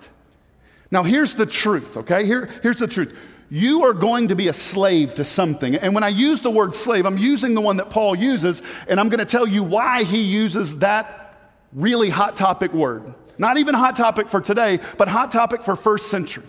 Now, 0.91 1.03
here's 1.03 1.35
the 1.35 1.45
truth, 1.45 1.97
okay? 1.97 2.25
Here, 2.25 2.49
here's 2.61 2.79
the 2.79 2.87
truth. 2.87 3.17
You 3.49 3.83
are 3.83 3.93
going 3.93 4.27
to 4.29 4.35
be 4.35 4.47
a 4.49 4.53
slave 4.53 5.15
to 5.15 5.25
something. 5.25 5.75
And 5.75 5.95
when 5.95 6.03
I 6.03 6.09
use 6.09 6.41
the 6.41 6.51
word 6.51 6.75
slave, 6.75 7.05
I'm 7.05 7.17
using 7.17 7.53
the 7.53 7.61
one 7.61 7.77
that 7.77 7.89
Paul 7.89 8.15
uses, 8.15 8.61
and 8.87 8.99
I'm 8.99 9.09
going 9.09 9.19
to 9.19 9.25
tell 9.25 9.47
you 9.47 9.63
why 9.63 10.03
he 10.03 10.21
uses 10.21 10.79
that 10.79 11.37
really 11.73 12.09
hot 12.09 12.35
topic 12.35 12.73
word. 12.73 13.13
Not 13.37 13.57
even 13.57 13.73
hot 13.73 13.95
topic 13.95 14.29
for 14.29 14.41
today, 14.41 14.79
but 14.97 15.07
hot 15.07 15.31
topic 15.31 15.63
for 15.63 15.75
first 15.75 16.09
century. 16.09 16.45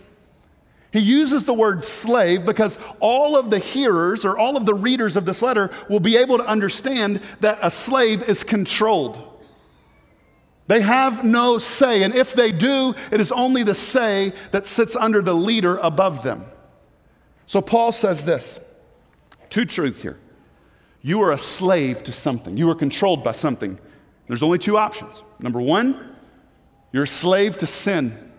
He 0.92 1.00
uses 1.00 1.44
the 1.44 1.54
word 1.54 1.84
slave 1.84 2.44
because 2.44 2.78
all 3.00 3.34
of 3.34 3.50
the 3.50 3.58
hearers 3.58 4.26
or 4.26 4.37
all 4.37 4.58
of 4.58 4.66
the 4.66 4.75
readers 4.75 5.16
of 5.16 5.25
this 5.25 5.40
letter 5.40 5.70
will 5.88 6.00
be 6.00 6.18
able 6.18 6.37
to 6.37 6.46
understand 6.46 7.22
that 7.40 7.58
a 7.62 7.70
slave 7.70 8.22
is 8.28 8.44
controlled. 8.44 9.32
They 10.66 10.82
have 10.82 11.25
no 11.25 11.58
say, 11.58 12.02
and 12.02 12.14
if 12.14 12.34
they 12.34 12.52
do, 12.52 12.94
it 13.11 13.20
is 13.20 13.32
only 13.32 13.62
the 13.62 13.75
say 13.75 14.34
that 14.52 14.66
sits 14.66 14.94
under 14.94 15.22
the 15.22 15.34
leader 15.34 15.78
above 15.78 16.22
them. 16.22 16.44
So 17.46 17.61
Paul 17.61 17.92
says 17.92 18.25
this 18.25 18.61
two 19.49 19.64
truths 19.64 20.02
here. 20.02 20.18
You 21.00 21.22
are 21.22 21.32
a 21.32 21.38
slave 21.38 22.04
to 22.04 22.12
something, 22.12 22.56
you 22.56 22.68
are 22.70 22.75
controlled 22.75 23.25
by 23.25 23.32
something. 23.32 23.78
There's 24.28 24.42
only 24.42 24.58
two 24.58 24.78
options. 24.78 25.22
Number 25.40 25.61
one, 25.61 26.16
you're 26.92 27.02
a 27.04 27.08
slave 27.08 27.56
to 27.58 27.66
sin. 27.66 28.31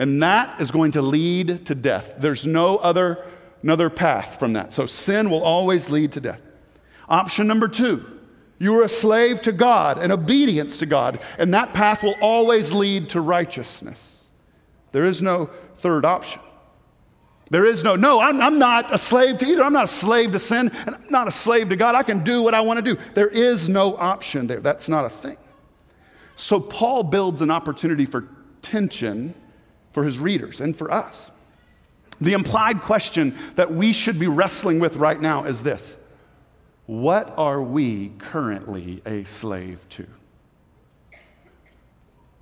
And 0.00 0.22
that 0.22 0.58
is 0.62 0.70
going 0.70 0.92
to 0.92 1.02
lead 1.02 1.66
to 1.66 1.74
death. 1.74 2.14
There's 2.16 2.46
no 2.46 2.78
other, 2.78 3.22
another 3.62 3.90
path 3.90 4.38
from 4.38 4.54
that. 4.54 4.72
So 4.72 4.86
sin 4.86 5.28
will 5.28 5.42
always 5.42 5.90
lead 5.90 6.12
to 6.12 6.22
death. 6.22 6.40
Option 7.06 7.46
number 7.46 7.68
two, 7.68 8.18
you 8.58 8.74
are 8.78 8.82
a 8.82 8.88
slave 8.88 9.42
to 9.42 9.52
God 9.52 9.98
and 9.98 10.10
obedience 10.10 10.78
to 10.78 10.86
God, 10.86 11.20
and 11.38 11.52
that 11.52 11.74
path 11.74 12.02
will 12.02 12.14
always 12.22 12.72
lead 12.72 13.10
to 13.10 13.20
righteousness. 13.20 14.24
There 14.92 15.04
is 15.04 15.20
no 15.20 15.50
third 15.76 16.06
option. 16.06 16.40
There 17.50 17.66
is 17.66 17.84
no, 17.84 17.94
no, 17.94 18.20
I'm, 18.20 18.40
I'm, 18.40 18.58
not 18.58 18.94
a 18.94 18.98
slave 18.98 19.36
to 19.40 19.46
either. 19.46 19.62
I'm 19.62 19.74
not 19.74 19.84
a 19.84 19.88
slave 19.88 20.32
to 20.32 20.38
sin, 20.38 20.70
and 20.86 20.94
I'm 20.94 21.10
not 21.10 21.28
a 21.28 21.32
slave 21.32 21.68
to 21.68 21.76
God. 21.76 21.94
I 21.94 22.04
can 22.04 22.24
do 22.24 22.42
what 22.42 22.54
I 22.54 22.62
want 22.62 22.82
to 22.82 22.94
do. 22.94 22.98
There 23.12 23.28
is 23.28 23.68
no 23.68 23.98
option 23.98 24.46
there. 24.46 24.60
That's 24.60 24.88
not 24.88 25.04
a 25.04 25.10
thing. 25.10 25.36
So 26.36 26.58
Paul 26.58 27.02
builds 27.02 27.42
an 27.42 27.50
opportunity 27.50 28.06
for 28.06 28.28
tension 28.62 29.34
for 29.92 30.04
his 30.04 30.18
readers 30.18 30.60
and 30.60 30.76
for 30.76 30.90
us. 30.90 31.30
The 32.20 32.34
implied 32.34 32.82
question 32.82 33.36
that 33.56 33.72
we 33.72 33.92
should 33.92 34.18
be 34.18 34.26
wrestling 34.26 34.78
with 34.78 34.96
right 34.96 35.20
now 35.20 35.44
is 35.44 35.62
this 35.62 35.96
What 36.86 37.32
are 37.36 37.62
we 37.62 38.10
currently 38.18 39.02
a 39.06 39.24
slave 39.24 39.86
to? 39.90 40.06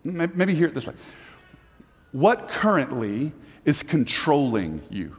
Maybe 0.05 0.55
hear 0.55 0.69
it 0.69 0.75
this 0.75 0.87
way 0.87 0.95
What 2.13 2.49
currently 2.49 3.33
is 3.65 3.83
controlling 3.83 4.83
you? 4.91 5.17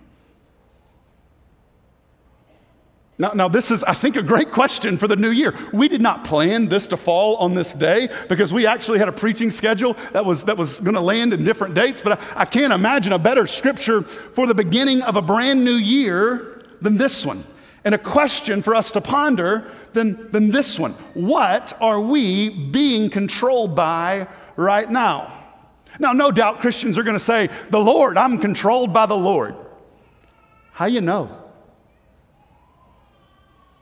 Now, 3.19 3.31
now, 3.33 3.49
this 3.49 3.69
is, 3.69 3.83
I 3.83 3.93
think, 3.93 4.15
a 4.15 4.21
great 4.21 4.49
question 4.49 4.95
for 4.95 5.09
the 5.09 5.17
new 5.17 5.29
year. 5.29 5.53
We 5.73 5.89
did 5.89 6.01
not 6.01 6.23
plan 6.23 6.69
this 6.69 6.87
to 6.87 6.97
fall 6.97 7.35
on 7.35 7.53
this 7.53 7.73
day 7.73 8.07
because 8.29 8.53
we 8.53 8.65
actually 8.65 8.99
had 8.99 9.09
a 9.09 9.11
preaching 9.11 9.51
schedule 9.51 9.97
that 10.13 10.25
was, 10.25 10.45
that 10.45 10.55
was 10.55 10.79
going 10.79 10.93
to 10.93 11.01
land 11.01 11.33
in 11.33 11.43
different 11.43 11.75
dates, 11.75 12.01
but 12.01 12.17
I, 12.17 12.41
I 12.41 12.45
can't 12.45 12.71
imagine 12.71 13.11
a 13.11 13.19
better 13.19 13.45
scripture 13.45 14.03
for 14.03 14.47
the 14.47 14.53
beginning 14.53 15.01
of 15.01 15.17
a 15.17 15.21
brand 15.21 15.65
new 15.65 15.73
year 15.73 16.63
than 16.81 16.95
this 16.95 17.25
one. 17.25 17.43
And 17.83 17.93
a 17.93 17.97
question 17.97 18.61
for 18.61 18.73
us 18.73 18.91
to 18.91 19.01
ponder 19.01 19.69
than, 19.91 20.31
than 20.31 20.51
this 20.51 20.79
one 20.79 20.93
What 21.13 21.77
are 21.81 21.99
we 21.99 22.49
being 22.49 23.09
controlled 23.09 23.75
by 23.75 24.27
right 24.55 24.89
now? 24.89 25.33
Now, 25.99 26.13
no 26.13 26.31
doubt 26.31 26.61
Christians 26.61 26.97
are 26.97 27.03
going 27.03 27.17
to 27.17 27.23
say, 27.23 27.49
The 27.69 27.79
Lord, 27.79 28.17
I'm 28.17 28.37
controlled 28.39 28.93
by 28.93 29.07
the 29.07 29.17
Lord. 29.17 29.55
How 30.71 30.85
you 30.85 31.01
know? 31.01 31.38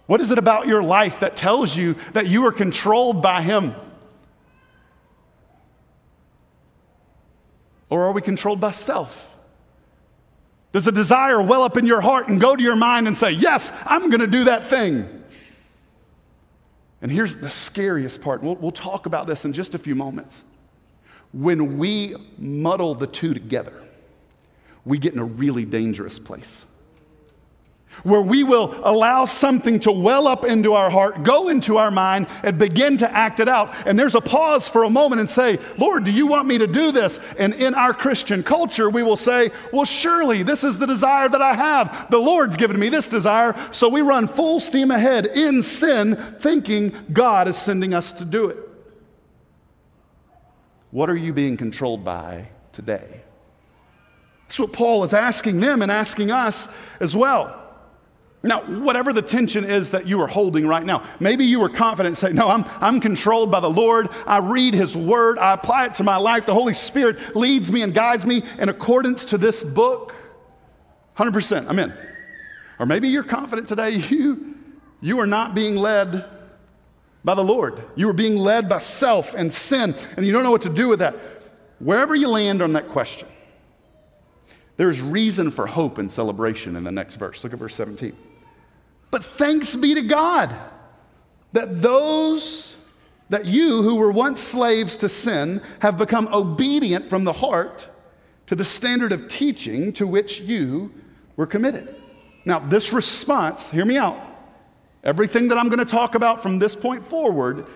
What 0.08 0.22
is 0.22 0.32
it 0.32 0.38
about 0.38 0.68
your 0.68 0.82
life 0.82 1.20
that 1.20 1.36
tells 1.36 1.76
you 1.76 1.96
that 2.14 2.28
you 2.28 2.46
are 2.46 2.52
controlled 2.52 3.22
by 3.22 3.42
Him? 3.42 3.76
Or 7.90 8.04
are 8.06 8.14
we 8.14 8.22
controlled 8.22 8.60
by 8.60 8.72
self? 8.72 9.36
Does 10.72 10.88
a 10.88 10.92
desire 10.92 11.42
well 11.42 11.64
up 11.64 11.78
in 11.78 11.86
your 11.86 12.02
heart 12.02 12.28
and 12.28 12.40
go 12.40 12.56
to 12.56 12.64
your 12.64 12.76
mind 12.76 13.08
and 13.08 13.18
say, 13.18 13.32
Yes, 13.32 13.72
I'm 13.86 14.10
going 14.10 14.22
to 14.22 14.28
do 14.28 14.46
that 14.46 14.66
thing? 14.66 15.14
And 17.02 17.12
here's 17.12 17.36
the 17.36 17.50
scariest 17.50 18.22
part. 18.22 18.42
We'll, 18.42 18.56
we'll 18.56 18.72
talk 18.72 19.06
about 19.06 19.28
this 19.28 19.46
in 19.46 19.54
just 19.54 19.76
a 19.76 19.78
few 19.78 19.94
moments. 19.94 20.44
When 21.32 21.78
we 21.78 22.16
muddle 22.38 22.96
the 22.96 23.08
two 23.08 23.34
together, 23.34 23.74
we 24.84 24.98
get 24.98 25.14
in 25.14 25.20
a 25.20 25.26
really 25.26 25.66
dangerous 25.66 26.18
place 26.18 26.66
where 28.04 28.22
we 28.22 28.44
will 28.44 28.80
allow 28.84 29.26
something 29.26 29.80
to 29.82 29.92
well 29.92 30.28
up 30.28 30.46
into 30.46 30.74
our 30.74 30.90
heart, 30.90 31.24
go 31.24 31.50
into 31.50 31.78
our 31.78 31.92
mind, 31.92 32.28
and 32.44 32.58
begin 32.58 32.98
to 32.98 33.12
act 33.12 33.40
it 33.40 33.50
out. 33.50 33.74
And 33.86 33.98
there's 33.98 34.16
a 34.16 34.22
pause 34.22 34.70
for 34.70 34.84
a 34.84 34.90
moment 34.90 35.20
and 35.20 35.30
say, 35.30 35.60
Lord, 35.78 36.04
do 36.04 36.12
you 36.12 36.28
want 36.28 36.48
me 36.48 36.58
to 36.58 36.68
do 36.68 36.92
this? 36.92 37.20
And 37.38 37.54
in 37.54 37.74
our 37.74 37.94
Christian 37.94 38.44
culture, 38.44 38.90
we 38.90 39.04
will 39.04 39.18
say, 39.18 39.52
Well, 39.72 39.86
surely 39.86 40.44
this 40.44 40.64
is 40.64 40.78
the 40.78 40.88
desire 40.88 41.30
that 41.30 41.42
I 41.42 41.54
have. 41.54 42.08
The 42.10 42.18
Lord's 42.18 42.58
given 42.58 42.80
me 42.80 42.90
this 42.90 43.08
desire. 43.08 43.56
So 43.72 43.90
we 43.90 44.02
run 44.02 44.28
full 44.28 44.60
steam 44.60 44.92
ahead 44.92 45.26
in 45.26 45.64
sin, 45.64 46.16
thinking 46.40 46.94
God 47.12 47.48
is 47.48 47.58
sending 47.58 47.94
us 47.94 48.12
to 48.14 48.26
do 48.26 48.50
it. 48.50 48.58
What 50.92 51.10
are 51.10 51.18
you 51.18 51.34
being 51.34 51.58
controlled 51.58 52.04
by 52.04 52.50
today? 52.72 53.22
That's 54.48 54.60
what 54.60 54.72
Paul 54.72 55.04
is 55.04 55.14
asking 55.14 55.60
them 55.60 55.82
and 55.82 55.92
asking 55.92 56.32
us 56.32 56.68
as 57.00 57.16
well. 57.16 57.67
Now, 58.44 58.62
whatever 58.62 59.14
the 59.14 59.22
tension 59.22 59.66
is 59.66 59.92
that 59.92 60.06
you 60.06 60.22
are 60.22 60.28
holding 60.28 60.68
right 60.68 60.86
now, 60.86 61.04
maybe 61.20 61.44
you 61.44 61.62
are 61.64 61.70
confident 61.70 62.08
and 62.08 62.18
say, 62.18 62.32
No, 62.32 62.50
I'm, 62.50 62.66
I'm 62.80 63.00
controlled 63.00 63.52
by 63.52 63.60
the 63.60 63.70
Lord. 63.70 64.10
I 64.26 64.38
read 64.38 64.74
His 64.74 64.96
Word, 64.96 65.40
I 65.40 65.54
apply 65.54 65.88
it 65.88 65.96
to 65.96 66.04
my 66.04 66.18
life. 66.18 66.46
The 66.46 66.54
Holy 66.54 66.74
Spirit 66.74 67.36
leads 67.36 67.72
me 67.72 67.82
and 67.82 67.94
guides 67.94 68.26
me 68.26 68.44
in 68.60 68.70
accordance 68.70 69.26
to 69.26 69.38
this 69.38 69.64
book. 69.64 70.14
100%, 71.18 71.68
I'm 71.68 71.80
in. 71.80 71.92
Or 72.80 72.86
maybe 72.86 73.08
you're 73.08 73.24
confident 73.24 73.68
today 73.68 73.90
you, 74.10 74.56
you 75.02 75.20
are 75.20 75.28
not 75.28 75.56
being 75.56 75.76
led 75.76 76.26
by 77.24 77.34
the 77.34 77.44
Lord. 77.44 77.84
You 77.96 78.08
are 78.10 78.14
being 78.14 78.38
led 78.38 78.70
by 78.70 78.80
self 78.80 79.34
and 79.34 79.52
sin, 79.52 79.96
and 80.16 80.26
you 80.26 80.32
don't 80.32 80.44
know 80.44 80.52
what 80.52 80.62
to 80.62 80.70
do 80.70 80.88
with 80.88 81.00
that. 81.00 81.16
Wherever 81.80 82.16
you 82.16 82.28
land 82.28 82.62
on 82.62 82.74
that 82.74 82.88
question, 82.88 83.28
there's 84.78 85.02
reason 85.02 85.52
for 85.52 85.68
hope 85.68 85.98
and 85.98 86.12
celebration 86.12 86.76
in 86.76 86.84
the 86.84 86.92
next 86.92 87.16
verse. 87.16 87.44
Look 87.44 87.54
at 87.54 87.60
verse 87.60 87.76
17. 87.76 88.16
But 89.10 89.26
thanks 89.26 89.76
be 89.76 89.96
to 89.96 90.04
God 90.04 90.56
that 91.54 91.82
those 91.82 92.76
that 93.30 93.46
you 93.46 93.82
who 93.84 93.96
were 93.96 94.12
once 94.12 94.40
slaves 94.40 94.96
to 94.98 95.10
sin 95.10 95.62
have 95.80 95.98
become 95.98 96.30
obedient 96.32 97.08
from 97.08 97.24
the 97.24 97.34
heart 97.34 97.88
to 98.48 98.56
the 98.56 98.64
standard 98.64 99.12
of 99.12 99.28
teaching 99.28 99.92
to 99.94 100.08
which 100.08 100.40
you 100.40 100.94
were 101.36 101.46
committed. 101.46 101.94
Now, 102.46 102.60
this 102.60 102.94
response, 102.94 103.70
hear 103.70 103.84
me 103.84 103.98
out. 103.98 104.18
Everything 105.04 105.50
that 105.50 105.58
I'm 105.58 105.68
going 105.68 105.80
to 105.80 105.86
talk 105.86 106.16
about 106.16 106.42
from 106.42 106.60
this 106.60 106.76
point 106.76 107.04
forward, 107.04 107.68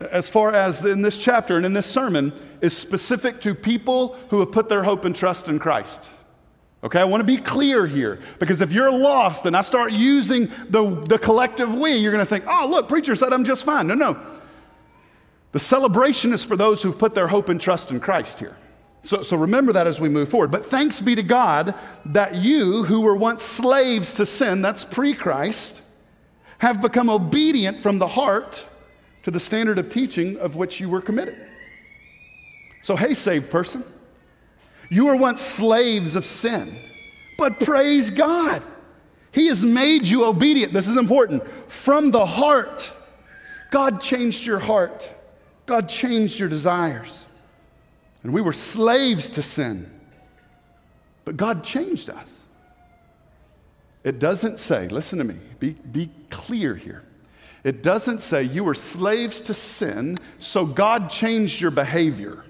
as 0.00 0.28
far 0.28 0.52
as 0.52 0.84
in 0.84 1.02
this 1.02 1.18
chapter 1.18 1.56
and 1.56 1.66
in 1.66 1.72
this 1.72 1.86
sermon, 1.86 2.32
is 2.60 2.76
specific 2.76 3.40
to 3.40 3.54
people 3.54 4.16
who 4.30 4.40
have 4.40 4.52
put 4.52 4.68
their 4.68 4.84
hope 4.84 5.04
and 5.04 5.16
trust 5.16 5.48
in 5.48 5.58
Christ. 5.58 6.08
Okay, 6.84 7.00
I 7.00 7.04
want 7.04 7.22
to 7.22 7.26
be 7.26 7.38
clear 7.38 7.86
here 7.86 8.20
because 8.38 8.60
if 8.60 8.70
you're 8.70 8.92
lost 8.92 9.46
and 9.46 9.56
I 9.56 9.62
start 9.62 9.92
using 9.92 10.50
the, 10.68 10.84
the 11.08 11.18
collective 11.18 11.74
we, 11.74 11.94
you're 11.94 12.12
going 12.12 12.24
to 12.24 12.28
think, 12.28 12.44
oh, 12.46 12.66
look, 12.68 12.90
preacher 12.90 13.16
said 13.16 13.32
I'm 13.32 13.44
just 13.44 13.64
fine. 13.64 13.86
No, 13.86 13.94
no. 13.94 14.20
The 15.52 15.58
celebration 15.58 16.34
is 16.34 16.44
for 16.44 16.56
those 16.56 16.82
who've 16.82 16.98
put 16.98 17.14
their 17.14 17.26
hope 17.26 17.48
and 17.48 17.58
trust 17.58 17.90
in 17.90 18.00
Christ 18.00 18.38
here. 18.38 18.54
So, 19.02 19.22
so 19.22 19.36
remember 19.38 19.72
that 19.72 19.86
as 19.86 19.98
we 19.98 20.10
move 20.10 20.28
forward. 20.28 20.50
But 20.50 20.66
thanks 20.66 21.00
be 21.00 21.14
to 21.14 21.22
God 21.22 21.74
that 22.06 22.34
you, 22.34 22.84
who 22.84 23.00
were 23.00 23.16
once 23.16 23.42
slaves 23.42 24.12
to 24.14 24.26
sin, 24.26 24.60
that's 24.60 24.84
pre 24.84 25.14
Christ, 25.14 25.80
have 26.58 26.82
become 26.82 27.08
obedient 27.08 27.80
from 27.80 27.98
the 27.98 28.08
heart 28.08 28.62
to 29.22 29.30
the 29.30 29.40
standard 29.40 29.78
of 29.78 29.88
teaching 29.88 30.36
of 30.38 30.54
which 30.54 30.80
you 30.80 30.90
were 30.90 31.00
committed. 31.00 31.36
So, 32.82 32.94
hey, 32.94 33.14
saved 33.14 33.50
person. 33.50 33.84
You 34.90 35.06
were 35.06 35.16
once 35.16 35.40
slaves 35.40 36.16
of 36.16 36.24
sin, 36.26 36.74
but 37.38 37.60
praise 37.60 38.10
God. 38.10 38.62
He 39.32 39.48
has 39.48 39.64
made 39.64 40.06
you 40.06 40.24
obedient. 40.24 40.72
This 40.72 40.86
is 40.86 40.96
important. 40.96 41.42
From 41.68 42.10
the 42.10 42.24
heart, 42.24 42.90
God 43.70 44.00
changed 44.00 44.46
your 44.46 44.60
heart, 44.60 45.08
God 45.66 45.88
changed 45.88 46.38
your 46.38 46.48
desires. 46.48 47.26
And 48.22 48.32
we 48.32 48.40
were 48.40 48.52
slaves 48.52 49.28
to 49.30 49.42
sin, 49.42 49.90
but 51.24 51.36
God 51.36 51.64
changed 51.64 52.08
us. 52.08 52.46
It 54.04 54.18
doesn't 54.18 54.58
say, 54.58 54.88
listen 54.88 55.18
to 55.18 55.24
me, 55.24 55.36
be, 55.58 55.70
be 55.70 56.10
clear 56.30 56.74
here. 56.74 57.02
It 57.64 57.82
doesn't 57.82 58.20
say 58.20 58.42
you 58.42 58.62
were 58.62 58.74
slaves 58.74 59.40
to 59.42 59.54
sin, 59.54 60.18
so 60.38 60.66
God 60.66 61.08
changed 61.08 61.60
your 61.60 61.70
behavior. 61.70 62.44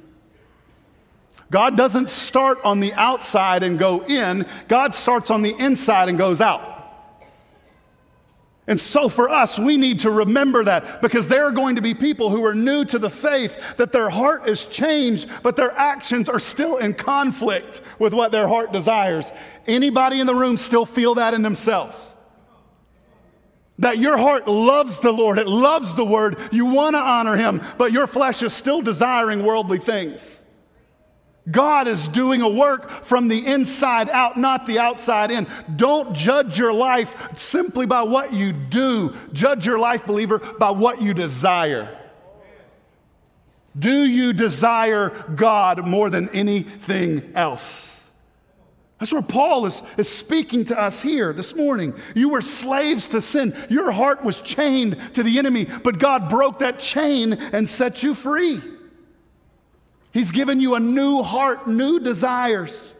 God 1.54 1.76
doesn't 1.76 2.10
start 2.10 2.58
on 2.64 2.80
the 2.80 2.92
outside 2.94 3.62
and 3.62 3.78
go 3.78 4.04
in, 4.04 4.44
God 4.66 4.92
starts 4.92 5.30
on 5.30 5.42
the 5.42 5.54
inside 5.56 6.08
and 6.08 6.18
goes 6.18 6.40
out. 6.40 6.68
And 8.66 8.80
so, 8.80 9.08
for 9.08 9.30
us, 9.30 9.56
we 9.56 9.76
need 9.76 10.00
to 10.00 10.10
remember 10.10 10.64
that 10.64 11.00
because 11.00 11.28
there 11.28 11.44
are 11.44 11.52
going 11.52 11.76
to 11.76 11.80
be 11.80 11.94
people 11.94 12.28
who 12.28 12.44
are 12.44 12.56
new 12.56 12.84
to 12.86 12.98
the 12.98 13.08
faith 13.08 13.56
that 13.76 13.92
their 13.92 14.10
heart 14.10 14.48
is 14.48 14.66
changed, 14.66 15.28
but 15.44 15.54
their 15.54 15.70
actions 15.78 16.28
are 16.28 16.40
still 16.40 16.78
in 16.78 16.92
conflict 16.92 17.82
with 18.00 18.12
what 18.12 18.32
their 18.32 18.48
heart 18.48 18.72
desires. 18.72 19.30
Anybody 19.68 20.18
in 20.18 20.26
the 20.26 20.34
room 20.34 20.56
still 20.56 20.84
feel 20.84 21.14
that 21.14 21.34
in 21.34 21.42
themselves? 21.42 22.14
That 23.78 23.98
your 23.98 24.16
heart 24.16 24.48
loves 24.48 24.98
the 24.98 25.12
Lord, 25.12 25.38
it 25.38 25.46
loves 25.46 25.94
the 25.94 26.04
Word, 26.04 26.36
you 26.50 26.66
want 26.66 26.96
to 26.96 27.00
honor 27.00 27.36
Him, 27.36 27.62
but 27.78 27.92
your 27.92 28.08
flesh 28.08 28.42
is 28.42 28.52
still 28.52 28.82
desiring 28.82 29.44
worldly 29.44 29.78
things. 29.78 30.40
God 31.50 31.88
is 31.88 32.08
doing 32.08 32.40
a 32.40 32.48
work 32.48 33.04
from 33.04 33.28
the 33.28 33.46
inside 33.46 34.08
out, 34.08 34.38
not 34.38 34.64
the 34.64 34.78
outside 34.78 35.30
in. 35.30 35.46
Don't 35.76 36.14
judge 36.14 36.58
your 36.58 36.72
life 36.72 37.14
simply 37.36 37.84
by 37.84 38.02
what 38.02 38.32
you 38.32 38.52
do. 38.52 39.14
Judge 39.32 39.66
your 39.66 39.78
life, 39.78 40.06
believer, 40.06 40.38
by 40.38 40.70
what 40.70 41.02
you 41.02 41.12
desire. 41.12 41.98
Do 43.78 44.04
you 44.04 44.32
desire 44.32 45.10
God 45.34 45.86
more 45.86 46.08
than 46.08 46.30
anything 46.30 47.32
else? 47.34 48.08
That's 48.98 49.12
where 49.12 49.20
Paul 49.20 49.66
is, 49.66 49.82
is 49.98 50.08
speaking 50.08 50.64
to 50.66 50.80
us 50.80 51.02
here 51.02 51.34
this 51.34 51.54
morning. 51.54 51.92
You 52.14 52.30
were 52.30 52.40
slaves 52.40 53.08
to 53.08 53.20
sin. 53.20 53.54
Your 53.68 53.90
heart 53.90 54.24
was 54.24 54.40
chained 54.40 54.98
to 55.14 55.22
the 55.22 55.38
enemy, 55.38 55.66
but 55.66 55.98
God 55.98 56.30
broke 56.30 56.60
that 56.60 56.78
chain 56.78 57.34
and 57.34 57.68
set 57.68 58.02
you 58.02 58.14
free. 58.14 58.62
He's 60.14 60.30
given 60.30 60.60
you 60.60 60.76
a 60.76 60.80
new 60.80 61.24
heart, 61.24 61.66
new 61.66 61.98
desires. 61.98 62.94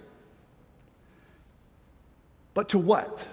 But 2.55 2.71
to 2.71 2.79
what? 2.79 3.25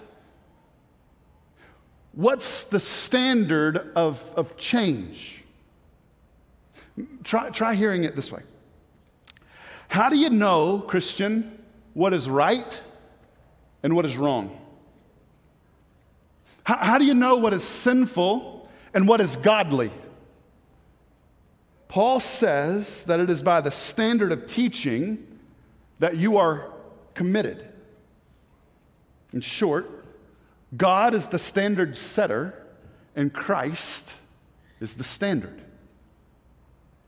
What's 2.12 2.66
the 2.66 2.80
standard 2.80 3.92
of, 3.96 4.24
of 4.36 4.56
change? 4.56 5.44
Try, 7.24 7.50
try 7.50 7.74
hearing 7.74 8.04
it 8.04 8.16
this 8.16 8.32
way 8.32 8.44
How 9.88 10.10
do 10.10 10.16
you 10.16 10.30
know, 10.30 10.80
Christian, 10.82 11.58
what 11.96 12.14
is 12.14 12.30
right 12.30 12.80
and 13.82 13.96
what 13.96 14.06
is 14.06 14.16
wrong? 14.16 14.62
How, 16.66 16.78
how 16.78 16.98
do 17.00 17.06
you 17.06 17.16
know 17.16 17.38
what 17.38 17.52
is 17.52 17.64
sinful 17.64 18.70
and 18.94 19.08
what 19.08 19.22
is 19.22 19.38
godly? 19.38 19.90
Paul 21.92 22.22
says 22.22 23.04
that 23.04 23.20
it 23.20 23.30
is 23.30 23.42
by 23.42 23.60
the 23.60 23.70
standard 23.70 24.32
of 24.32 24.48
teaching 24.48 25.28
that 26.00 26.16
you 26.16 26.38
are 26.38 26.72
committed. 27.16 27.68
In 29.34 29.42
short, 29.42 30.06
God 30.78 31.14
is 31.14 31.28
the 31.28 31.38
standard 31.38 31.98
setter, 31.98 32.66
and 33.14 33.34
Christ 33.34 34.14
is 34.80 34.94
the 34.94 35.04
standard. 35.04 35.62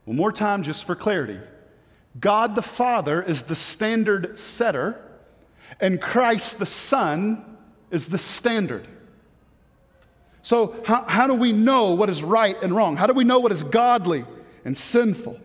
One 0.04 0.18
more 0.18 0.32
time, 0.32 0.62
just 0.62 0.84
for 0.84 0.94
clarity 0.94 1.40
God 2.20 2.54
the 2.54 2.60
Father 2.60 3.22
is 3.22 3.44
the 3.44 3.56
standard 3.56 4.38
setter, 4.38 5.02
and 5.80 5.98
Christ 5.98 6.58
the 6.58 6.66
Son 6.66 7.56
is 7.90 8.08
the 8.08 8.18
standard. 8.18 8.86
So, 10.42 10.76
how, 10.84 11.04
how 11.04 11.26
do 11.26 11.32
we 11.32 11.52
know 11.52 11.94
what 11.94 12.10
is 12.10 12.22
right 12.22 12.62
and 12.62 12.76
wrong? 12.76 12.98
How 12.98 13.06
do 13.06 13.14
we 13.14 13.24
know 13.24 13.38
what 13.38 13.50
is 13.50 13.62
godly 13.62 14.26
and 14.64 14.76
sinful? 14.76 15.38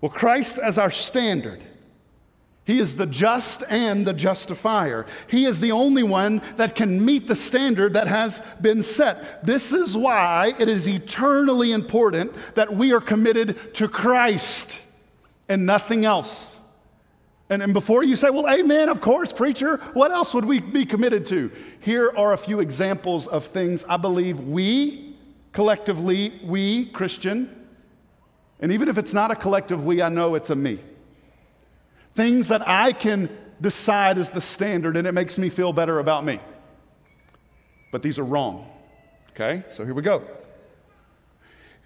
Well, 0.00 0.10
Christ 0.10 0.58
as 0.58 0.78
our 0.78 0.90
standard. 0.90 1.62
He 2.64 2.78
is 2.78 2.94
the 2.96 3.06
just 3.06 3.64
and 3.68 4.06
the 4.06 4.12
justifier. 4.12 5.06
He 5.26 5.46
is 5.46 5.58
the 5.58 5.72
only 5.72 6.04
one 6.04 6.40
that 6.56 6.76
can 6.76 7.04
meet 7.04 7.26
the 7.26 7.34
standard 7.34 7.94
that 7.94 8.06
has 8.06 8.40
been 8.60 8.82
set. 8.82 9.44
This 9.44 9.72
is 9.72 9.96
why 9.96 10.54
it 10.58 10.68
is 10.68 10.86
eternally 10.88 11.72
important 11.72 12.32
that 12.54 12.72
we 12.72 12.92
are 12.92 13.00
committed 13.00 13.74
to 13.74 13.88
Christ 13.88 14.80
and 15.48 15.66
nothing 15.66 16.04
else. 16.04 16.48
And, 17.50 17.62
and 17.62 17.74
before 17.74 18.04
you 18.04 18.14
say, 18.14 18.30
well, 18.30 18.48
amen, 18.48 18.88
of 18.88 19.00
course, 19.00 19.32
preacher, 19.32 19.78
what 19.92 20.12
else 20.12 20.32
would 20.32 20.44
we 20.44 20.60
be 20.60 20.86
committed 20.86 21.26
to? 21.26 21.50
Here 21.80 22.12
are 22.16 22.32
a 22.32 22.38
few 22.38 22.60
examples 22.60 23.26
of 23.26 23.46
things 23.46 23.84
I 23.88 23.96
believe 23.96 24.38
we, 24.38 25.16
collectively, 25.52 26.40
we, 26.44 26.86
Christian, 26.86 27.61
and 28.62 28.72
even 28.72 28.88
if 28.88 28.96
it's 28.96 29.12
not 29.12 29.30
a 29.30 29.36
collective 29.36 29.84
we, 29.84 30.00
I 30.00 30.08
know 30.08 30.34
it's 30.34 30.48
a 30.48 30.56
me 30.56 30.78
things 32.14 32.48
that 32.48 32.66
I 32.68 32.92
can 32.92 33.30
decide 33.60 34.18
as 34.18 34.30
the 34.30 34.40
standard 34.40 34.96
and 34.96 35.06
it 35.06 35.12
makes 35.12 35.38
me 35.38 35.48
feel 35.48 35.72
better 35.72 35.98
about 35.98 36.24
me. 36.24 36.40
But 37.90 38.02
these 38.02 38.18
are 38.18 38.24
wrong. 38.24 38.68
Okay, 39.30 39.64
so 39.68 39.84
here 39.84 39.94
we 39.94 40.02
go. 40.02 40.22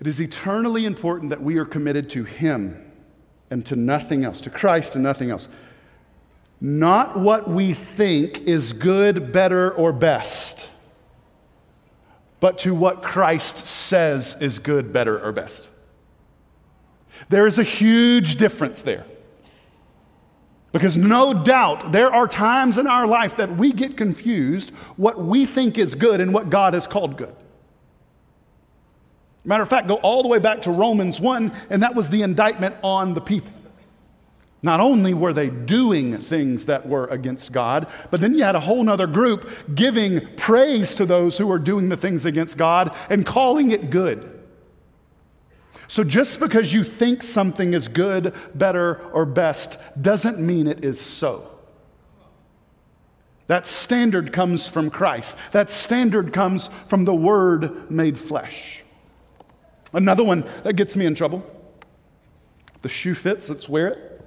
It 0.00 0.06
is 0.06 0.20
eternally 0.20 0.84
important 0.84 1.30
that 1.30 1.42
we 1.42 1.58
are 1.58 1.64
committed 1.64 2.10
to 2.10 2.24
Him 2.24 2.92
and 3.50 3.64
to 3.66 3.76
nothing 3.76 4.24
else, 4.24 4.40
to 4.42 4.50
Christ 4.50 4.94
and 4.94 5.04
nothing 5.04 5.30
else. 5.30 5.48
Not 6.60 7.16
what 7.16 7.48
we 7.48 7.74
think 7.74 8.42
is 8.42 8.72
good, 8.72 9.32
better, 9.32 9.70
or 9.72 9.92
best, 9.92 10.66
but 12.40 12.58
to 12.60 12.74
what 12.74 13.02
Christ 13.02 13.66
says 13.66 14.36
is 14.40 14.58
good, 14.58 14.92
better, 14.92 15.22
or 15.22 15.32
best. 15.32 15.68
There 17.28 17.46
is 17.46 17.58
a 17.58 17.64
huge 17.64 18.36
difference 18.36 18.82
there. 18.82 19.04
Because 20.72 20.96
no 20.96 21.32
doubt 21.32 21.92
there 21.92 22.12
are 22.12 22.28
times 22.28 22.76
in 22.76 22.86
our 22.86 23.06
life 23.06 23.36
that 23.36 23.56
we 23.56 23.72
get 23.72 23.96
confused 23.96 24.70
what 24.96 25.18
we 25.18 25.46
think 25.46 25.78
is 25.78 25.94
good 25.94 26.20
and 26.20 26.34
what 26.34 26.50
God 26.50 26.74
has 26.74 26.86
called 26.86 27.16
good. 27.16 27.34
Matter 29.44 29.62
of 29.62 29.68
fact, 29.68 29.88
go 29.88 29.94
all 29.94 30.22
the 30.22 30.28
way 30.28 30.38
back 30.38 30.62
to 30.62 30.70
Romans 30.70 31.20
1, 31.20 31.52
and 31.70 31.82
that 31.82 31.94
was 31.94 32.10
the 32.10 32.22
indictment 32.22 32.74
on 32.82 33.14
the 33.14 33.20
people. 33.20 33.52
Not 34.62 34.80
only 34.80 35.14
were 35.14 35.32
they 35.32 35.48
doing 35.48 36.18
things 36.18 36.66
that 36.66 36.88
were 36.88 37.06
against 37.06 37.52
God, 37.52 37.86
but 38.10 38.20
then 38.20 38.34
you 38.34 38.42
had 38.42 38.56
a 38.56 38.60
whole 38.60 38.88
other 38.90 39.06
group 39.06 39.48
giving 39.74 40.26
praise 40.36 40.92
to 40.94 41.06
those 41.06 41.38
who 41.38 41.46
were 41.46 41.58
doing 41.58 41.88
the 41.88 41.96
things 41.96 42.26
against 42.26 42.58
God 42.58 42.94
and 43.08 43.24
calling 43.24 43.70
it 43.70 43.90
good. 43.90 44.35
So 45.88 46.04
just 46.04 46.40
because 46.40 46.72
you 46.72 46.84
think 46.84 47.22
something 47.22 47.74
is 47.74 47.88
good, 47.88 48.34
better, 48.54 49.00
or 49.12 49.24
best 49.26 49.78
doesn't 50.00 50.38
mean 50.38 50.66
it 50.66 50.84
is 50.84 51.00
so. 51.00 51.50
That 53.46 53.66
standard 53.66 54.32
comes 54.32 54.66
from 54.66 54.90
Christ. 54.90 55.36
That 55.52 55.70
standard 55.70 56.32
comes 56.32 56.68
from 56.88 57.04
the 57.04 57.14
Word 57.14 57.90
made 57.90 58.18
flesh. 58.18 58.82
Another 59.92 60.24
one 60.24 60.44
that 60.64 60.74
gets 60.74 60.96
me 60.96 61.06
in 61.06 61.14
trouble 61.14 61.44
the 62.82 62.88
shoe 62.88 63.14
fits, 63.14 63.48
let's 63.48 63.68
wear 63.68 63.88
it. 63.88 64.20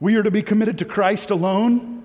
We 0.00 0.16
are 0.16 0.24
to 0.24 0.30
be 0.30 0.42
committed 0.42 0.78
to 0.78 0.84
Christ 0.84 1.30
alone, 1.30 2.02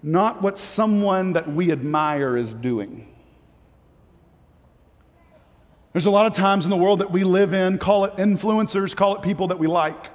not 0.00 0.42
what 0.42 0.58
someone 0.58 1.32
that 1.32 1.50
we 1.50 1.72
admire 1.72 2.36
is 2.36 2.54
doing. 2.54 3.13
There's 5.94 6.06
a 6.06 6.10
lot 6.10 6.26
of 6.26 6.32
times 6.32 6.64
in 6.64 6.70
the 6.70 6.76
world 6.76 6.98
that 6.98 7.12
we 7.12 7.22
live 7.22 7.54
in, 7.54 7.78
call 7.78 8.04
it 8.04 8.16
influencers, 8.16 8.96
call 8.96 9.14
it 9.14 9.22
people 9.22 9.46
that 9.48 9.60
we 9.60 9.68
like. 9.68 10.10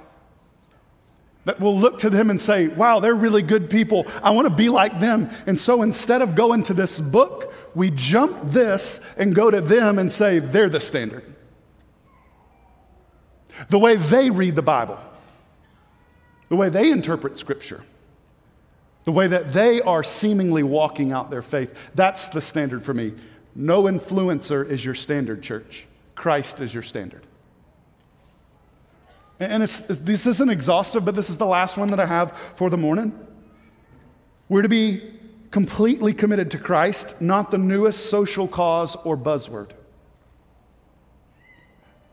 That 1.46 1.58
will 1.58 1.76
look 1.76 2.00
to 2.00 2.10
them 2.10 2.28
and 2.28 2.38
say, 2.38 2.68
wow, 2.68 3.00
they're 3.00 3.14
really 3.14 3.40
good 3.40 3.70
people. 3.70 4.06
I 4.22 4.30
want 4.30 4.46
to 4.46 4.54
be 4.54 4.68
like 4.68 5.00
them. 5.00 5.30
And 5.46 5.58
so 5.58 5.80
instead 5.80 6.20
of 6.20 6.34
going 6.34 6.64
to 6.64 6.74
this 6.74 7.00
book, 7.00 7.54
we 7.74 7.90
jump 7.90 8.50
this 8.50 9.00
and 9.16 9.34
go 9.34 9.50
to 9.50 9.62
them 9.62 9.98
and 9.98 10.12
say, 10.12 10.38
they're 10.38 10.68
the 10.68 10.80
standard. 10.80 11.24
The 13.70 13.78
way 13.78 13.96
they 13.96 14.28
read 14.28 14.56
the 14.56 14.62
Bible, 14.62 14.98
the 16.50 16.56
way 16.56 16.68
they 16.68 16.90
interpret 16.90 17.38
Scripture, 17.38 17.80
the 19.04 19.12
way 19.12 19.28
that 19.28 19.54
they 19.54 19.80
are 19.80 20.04
seemingly 20.04 20.62
walking 20.62 21.10
out 21.10 21.30
their 21.30 21.40
faith, 21.40 21.74
that's 21.94 22.28
the 22.28 22.42
standard 22.42 22.84
for 22.84 22.92
me. 22.92 23.14
No 23.60 23.82
influencer 23.82 24.66
is 24.66 24.82
your 24.82 24.94
standard, 24.94 25.42
church. 25.42 25.84
Christ 26.14 26.60
is 26.60 26.72
your 26.72 26.82
standard. 26.82 27.26
And 29.38 29.62
this 29.62 30.26
isn't 30.26 30.48
exhaustive, 30.48 31.04
but 31.04 31.14
this 31.14 31.28
is 31.28 31.36
the 31.36 31.46
last 31.46 31.76
one 31.76 31.90
that 31.90 32.00
I 32.00 32.06
have 32.06 32.34
for 32.56 32.70
the 32.70 32.78
morning. 32.78 33.12
We're 34.48 34.62
to 34.62 34.68
be 34.68 35.12
completely 35.50 36.14
committed 36.14 36.50
to 36.52 36.58
Christ, 36.58 37.20
not 37.20 37.50
the 37.50 37.58
newest 37.58 38.08
social 38.08 38.48
cause 38.48 38.96
or 39.04 39.14
buzzword. 39.16 39.72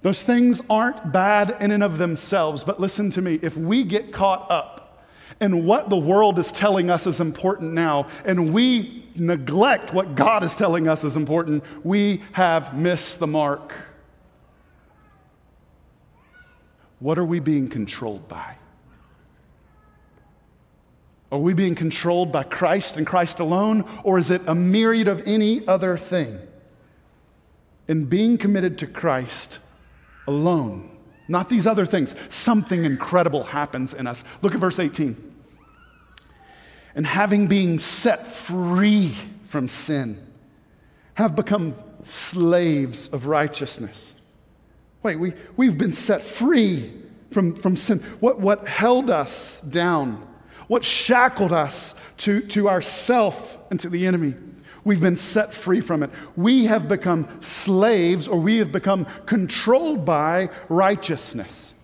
Those 0.02 0.24
things 0.24 0.62
aren't 0.70 1.14
bad 1.14 1.56
in 1.62 1.72
and 1.72 1.82
of 1.82 1.98
themselves, 1.98 2.66
but 2.66 2.82
listen 2.82 3.10
to 3.12 3.22
me. 3.22 3.40
If 3.42 3.56
we 3.56 3.86
get 3.86 4.12
caught 4.12 4.52
up 4.52 4.87
in 5.40 5.66
what 5.66 5.90
the 5.90 5.98
world 5.98 6.40
is 6.40 6.52
telling 6.52 6.90
us 6.90 7.06
is 7.06 7.20
important 7.20 7.74
now, 7.74 8.08
and 8.26 8.54
we 8.54 9.06
neglect 9.16 9.94
what 9.94 10.16
God 10.16 10.44
is 10.44 10.56
telling 10.56 10.88
us 10.88 11.04
is 11.04 11.16
important, 11.16 11.64
we 11.84 12.24
have 12.34 12.78
missed 12.78 13.20
the 13.20 13.28
mark. 13.28 13.74
What 17.00 17.20
are 17.20 17.26
we 17.26 17.40
being 17.40 17.70
controlled 17.70 18.28
by? 18.28 18.56
Are 21.32 21.40
we 21.40 21.54
being 21.54 21.76
controlled 21.76 22.32
by 22.32 22.44
Christ 22.44 22.98
and 22.98 23.06
Christ 23.06 23.40
alone, 23.40 23.84
or 24.04 24.18
is 24.18 24.32
it 24.32 24.42
a 24.48 24.56
myriad 24.56 25.08
of 25.08 25.22
any 25.26 25.68
other 25.68 25.98
thing? 25.98 26.40
In 27.88 28.06
being 28.06 28.38
committed 28.38 28.78
to 28.80 28.88
Christ 28.88 29.60
alone, 30.26 30.90
not 31.28 31.50
these 31.50 31.68
other 31.68 31.86
things, 31.86 32.16
something 32.30 32.86
incredible 32.86 33.44
happens 33.44 33.94
in 33.94 34.08
us. 34.08 34.24
Look 34.42 34.54
at 34.54 34.62
verse 34.62 34.80
18 34.80 35.27
and 36.98 37.06
having 37.06 37.46
been 37.46 37.78
set 37.78 38.26
free 38.26 39.16
from 39.44 39.68
sin, 39.68 40.20
have 41.14 41.36
become 41.36 41.76
slaves 42.04 43.08
of 43.10 43.28
righteousness. 43.28 44.16
Wait, 45.04 45.18
we, 45.18 45.34
we've 45.56 45.78
been 45.78 45.94
set 45.94 46.24
free 46.24 46.92
from, 47.30 47.54
from 47.54 47.78
sin. 47.78 48.00
What, 48.20 48.40
what 48.40 48.68
held 48.68 49.12
us 49.12 49.62
down, 49.62 50.28
what 50.68 50.84
shackled 50.84 51.54
us 51.54 51.94
to, 52.18 52.42
to 52.48 52.68
ourself 52.68 53.60
and 53.70 53.80
to 53.80 53.90
the 53.90 54.08
enemy, 54.08 54.34
we've 54.84 55.00
been 55.00 55.18
set 55.18 55.54
free 55.54 55.82
from 55.82 56.02
it. 56.02 56.10
We 56.36 56.66
have 56.66 56.88
become 56.88 57.28
slaves 57.42 58.28
or 58.28 58.40
we 58.40 58.58
have 58.58 58.72
become 58.72 59.06
controlled 59.28 60.04
by 60.04 60.50
righteousness. 60.68 61.76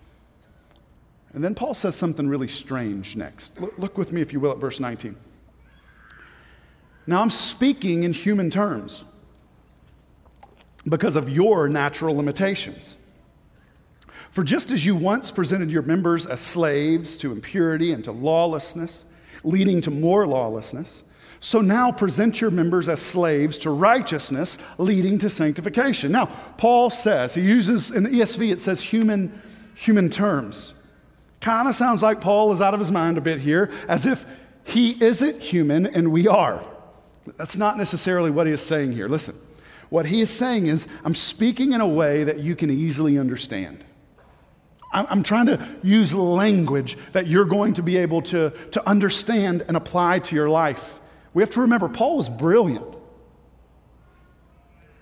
And 1.34 1.42
then 1.42 1.54
Paul 1.54 1.74
says 1.74 1.96
something 1.96 2.28
really 2.28 2.48
strange 2.48 3.16
next. 3.16 3.60
Look, 3.60 3.76
look, 3.76 3.98
with 3.98 4.12
me, 4.12 4.20
if 4.20 4.32
you 4.32 4.38
will, 4.38 4.52
at 4.52 4.58
verse 4.58 4.78
19. 4.78 5.16
Now 7.06 7.20
I'm 7.20 7.30
speaking 7.30 8.04
in 8.04 8.12
human 8.12 8.50
terms 8.50 9.04
because 10.88 11.16
of 11.16 11.28
your 11.28 11.68
natural 11.68 12.16
limitations. 12.16 12.96
For 14.30 14.44
just 14.44 14.70
as 14.70 14.84
you 14.86 14.96
once 14.96 15.30
presented 15.30 15.70
your 15.70 15.82
members 15.82 16.26
as 16.26 16.40
slaves 16.40 17.16
to 17.18 17.32
impurity 17.32 17.92
and 17.92 18.02
to 18.04 18.12
lawlessness, 18.12 19.04
leading 19.42 19.80
to 19.82 19.90
more 19.90 20.26
lawlessness, 20.26 21.02
so 21.40 21.60
now 21.60 21.92
present 21.92 22.40
your 22.40 22.50
members 22.50 22.88
as 22.88 23.00
slaves 23.00 23.58
to 23.58 23.70
righteousness, 23.70 24.56
leading 24.78 25.18
to 25.18 25.28
sanctification. 25.28 26.10
Now, 26.10 26.26
Paul 26.56 26.90
says, 26.90 27.34
he 27.34 27.42
uses, 27.42 27.90
in 27.90 28.04
the 28.04 28.08
ESV, 28.08 28.50
it 28.50 28.60
says 28.60 28.80
human, 28.80 29.40
human 29.74 30.10
terms. 30.10 30.74
Kind 31.44 31.68
of 31.68 31.74
sounds 31.74 32.02
like 32.02 32.22
Paul 32.22 32.54
is 32.54 32.62
out 32.62 32.72
of 32.72 32.80
his 32.80 32.90
mind 32.90 33.18
a 33.18 33.20
bit 33.20 33.38
here, 33.38 33.70
as 33.86 34.06
if 34.06 34.24
he 34.64 34.92
isn't 35.04 35.42
human 35.42 35.86
and 35.86 36.10
we 36.10 36.26
are. 36.26 36.64
That's 37.36 37.54
not 37.54 37.76
necessarily 37.76 38.30
what 38.30 38.46
he 38.46 38.54
is 38.54 38.62
saying 38.62 38.92
here. 38.92 39.08
Listen, 39.08 39.38
what 39.90 40.06
he 40.06 40.22
is 40.22 40.30
saying 40.30 40.68
is, 40.68 40.86
I'm 41.04 41.14
speaking 41.14 41.74
in 41.74 41.82
a 41.82 41.86
way 41.86 42.24
that 42.24 42.38
you 42.38 42.56
can 42.56 42.70
easily 42.70 43.18
understand. 43.18 43.84
I'm 44.90 45.22
trying 45.22 45.44
to 45.44 45.68
use 45.82 46.14
language 46.14 46.96
that 47.12 47.26
you're 47.26 47.44
going 47.44 47.74
to 47.74 47.82
be 47.82 47.98
able 47.98 48.22
to, 48.22 48.50
to 48.70 48.88
understand 48.88 49.66
and 49.68 49.76
apply 49.76 50.20
to 50.20 50.34
your 50.34 50.48
life. 50.48 50.98
We 51.34 51.42
have 51.42 51.50
to 51.50 51.60
remember, 51.60 51.90
Paul 51.90 52.16
was 52.16 52.30
brilliant. 52.30 52.96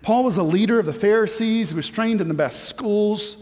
Paul 0.03 0.25
was 0.25 0.39
a 0.39 0.43
leader 0.43 0.81
of 0.81 0.87
the 0.87 0.93
Pharisees. 0.93 1.71
He 1.71 1.77
was 1.77 1.89
trained 1.89 2.21
in 2.21 2.27
the 2.27 2.35
best 2.35 2.65
schools 2.65 3.37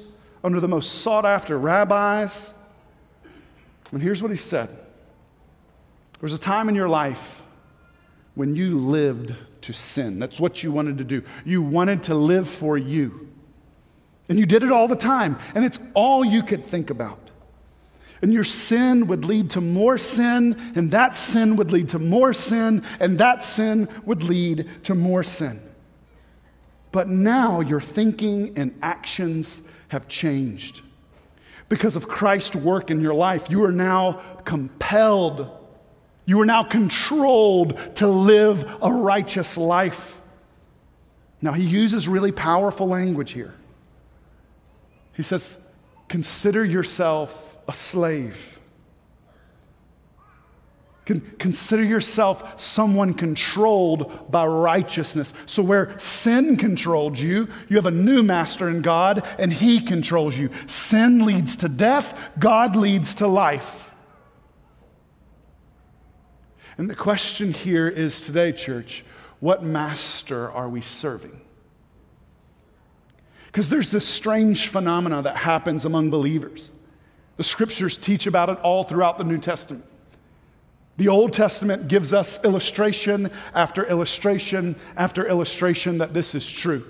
under 0.45 0.61
the 0.61 0.69
most 0.69 0.97
sought 0.97 1.25
after 1.25 1.59
rabbis. 1.59 2.53
And 3.93 4.03
here's 4.03 4.23
what 4.23 4.31
he 4.31 4.37
said 4.37 4.69
There 4.69 6.23
was 6.23 6.33
a 6.33 6.39
time 6.39 6.69
in 6.69 6.75
your 6.75 6.89
life 6.89 7.43
when 8.35 8.55
you 8.55 8.79
lived 8.79 9.35
to 9.63 9.73
sin. 9.73 10.19
That's 10.19 10.41
what 10.41 10.63
you 10.63 10.73
wanted 10.73 10.99
to 10.99 11.05
do. 11.05 11.23
You 11.45 11.63
wanted 11.63 12.05
to 12.05 12.15
live 12.15 12.49
for 12.49 12.79
you. 12.79 13.29
And 14.29 14.39
you 14.39 14.47
did 14.47 14.63
it 14.63 14.71
all 14.71 14.87
the 14.87 14.97
time, 14.97 15.39
and 15.55 15.65
it's 15.65 15.81
all 15.93 16.25
you 16.25 16.43
could 16.45 16.65
think 16.65 16.91
about. 16.91 17.19
And 18.23 18.33
your 18.33 18.45
sin 18.45 19.09
would 19.09 19.25
lead 19.25 19.51
to 19.51 19.61
more 19.61 19.99
sin, 19.99 20.57
and 20.77 20.91
that 20.93 21.17
sin 21.17 21.57
would 21.57 21.73
lead 21.73 21.89
to 21.91 21.99
more 21.99 22.33
sin, 22.33 22.85
and 23.01 23.19
that 23.19 23.43
sin 23.43 23.89
would 24.05 24.23
lead 24.23 24.69
to 24.85 24.95
more 24.95 25.25
sin. 25.25 25.61
But 26.93 27.09
now 27.09 27.61
your 27.61 27.81
thinking 27.81 28.57
and 28.57 28.79
actions 28.83 29.63
have 29.89 30.07
changed. 30.07 30.83
Because 31.71 31.95
of 31.97 32.09
Christ's 32.09 32.57
work 32.57 32.91
in 32.91 33.01
your 33.01 33.15
life, 33.15 33.49
you 33.49 33.65
are 33.65 33.73
now 33.73 34.21
compelled, 34.45 35.49
you 36.27 36.39
are 36.41 36.47
now 36.47 36.65
controlled 36.65 37.97
to 37.97 38.09
live 38.09 38.71
a 38.83 38.93
righteous 38.93 39.57
life. 39.57 40.21
Now, 41.41 41.53
he 41.53 41.65
uses 41.65 42.07
really 42.07 42.33
powerful 42.33 42.87
language 42.87 43.33
here. 43.33 43.55
He 45.15 45.23
says, 45.23 45.57
Consider 46.09 46.65
yourself 46.65 47.57
a 47.67 47.73
slave. 47.73 48.60
Consider 51.05 51.83
yourself 51.83 52.61
someone 52.61 53.15
controlled 53.15 54.31
by 54.31 54.47
righteousness. 54.47 55.35
So, 55.47 55.63
where 55.63 55.99
sin 55.99 56.57
controlled 56.57 57.19
you, 57.19 57.49
you 57.69 57.77
have 57.77 57.87
a 57.87 57.91
new 57.91 58.23
master 58.23 58.69
in 58.69 58.83
God, 58.83 59.27
and 59.39 59.53
he 59.53 59.81
controls 59.81 60.37
you. 60.37 60.51
Sin 60.67 61.25
leads 61.25 61.57
to 61.57 61.69
death, 61.69 62.17
God 62.39 62.77
leads 62.77 63.17
to 63.17 63.27
life. 63.27 63.91
And 66.79 66.89
the 66.89 66.95
question 66.95 67.53
here 67.53 67.89
is 67.89 68.25
today, 68.25 68.53
church, 68.53 69.05
what 69.41 69.65
master 69.65 70.51
are 70.51 70.69
we 70.69 70.81
serving? 70.81 71.41
Because 73.47 73.69
there's 73.69 73.91
this 73.91 74.07
strange 74.07 74.69
phenomena 74.69 75.23
that 75.23 75.39
happens 75.39 75.85
among 75.85 76.11
believers. 76.11 76.71
The 77.37 77.43
scriptures 77.43 77.99
teach 77.99 78.27
about 78.27 78.49
it 78.49 78.59
all 78.61 78.85
throughout 78.85 79.19
the 79.19 79.25
New 79.25 79.39
Testament. 79.39 79.85
The 81.01 81.09
Old 81.09 81.33
Testament 81.33 81.89
gives 81.89 82.13
us 82.13 82.45
illustration 82.45 83.31
after 83.55 83.87
illustration 83.87 84.77
after 84.99 85.27
illustration 85.27 85.97
that 85.97 86.13
this 86.13 86.35
is 86.35 86.47
true. 86.47 86.85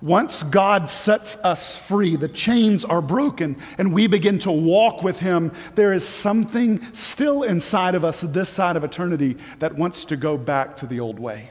Once 0.00 0.44
God 0.44 0.88
sets 0.88 1.34
us 1.38 1.76
free, 1.76 2.14
the 2.14 2.28
chains 2.28 2.84
are 2.84 3.02
broken, 3.02 3.56
and 3.76 3.92
we 3.92 4.06
begin 4.06 4.38
to 4.38 4.52
walk 4.52 5.02
with 5.02 5.18
Him, 5.18 5.50
there 5.74 5.92
is 5.92 6.06
something 6.06 6.80
still 6.94 7.42
inside 7.42 7.96
of 7.96 8.04
us, 8.04 8.20
this 8.20 8.48
side 8.48 8.76
of 8.76 8.84
eternity, 8.84 9.36
that 9.58 9.74
wants 9.74 10.04
to 10.04 10.16
go 10.16 10.36
back 10.36 10.76
to 10.76 10.86
the 10.86 11.00
old 11.00 11.18
way. 11.18 11.50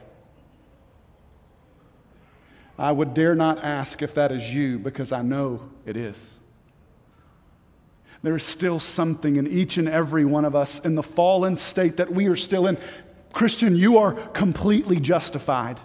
I 2.77 2.93
would 2.93 3.13
dare 3.13 3.36
not 3.36 3.62
ask 3.62 4.01
if 4.01 4.13
that 4.13 4.32
is 4.32 4.53
you 4.53 4.79
because 4.79 5.12
I 5.12 5.21
know 5.21 5.69
it 5.86 5.97
is. 5.97 6.38
There 8.21 8.36
is 8.36 8.43
still 8.43 8.79
something 8.79 9.38
in 9.38 9.47
each 9.47 9.77
and 9.77 9.88
every 9.88 10.25
one 10.25 10.45
of 10.45 10.55
us 10.55 10.79
in 10.79 10.95
the 10.95 11.03
fallen 11.03 11.55
state 11.55 11.97
that 11.97 12.12
we 12.12 12.27
are 12.27 12.36
still 12.36 12.67
in. 12.67 12.77
Christian, 13.32 13.75
you 13.75 13.99
are 13.99 14.13
completely 14.13 14.99
justified. 14.99 15.79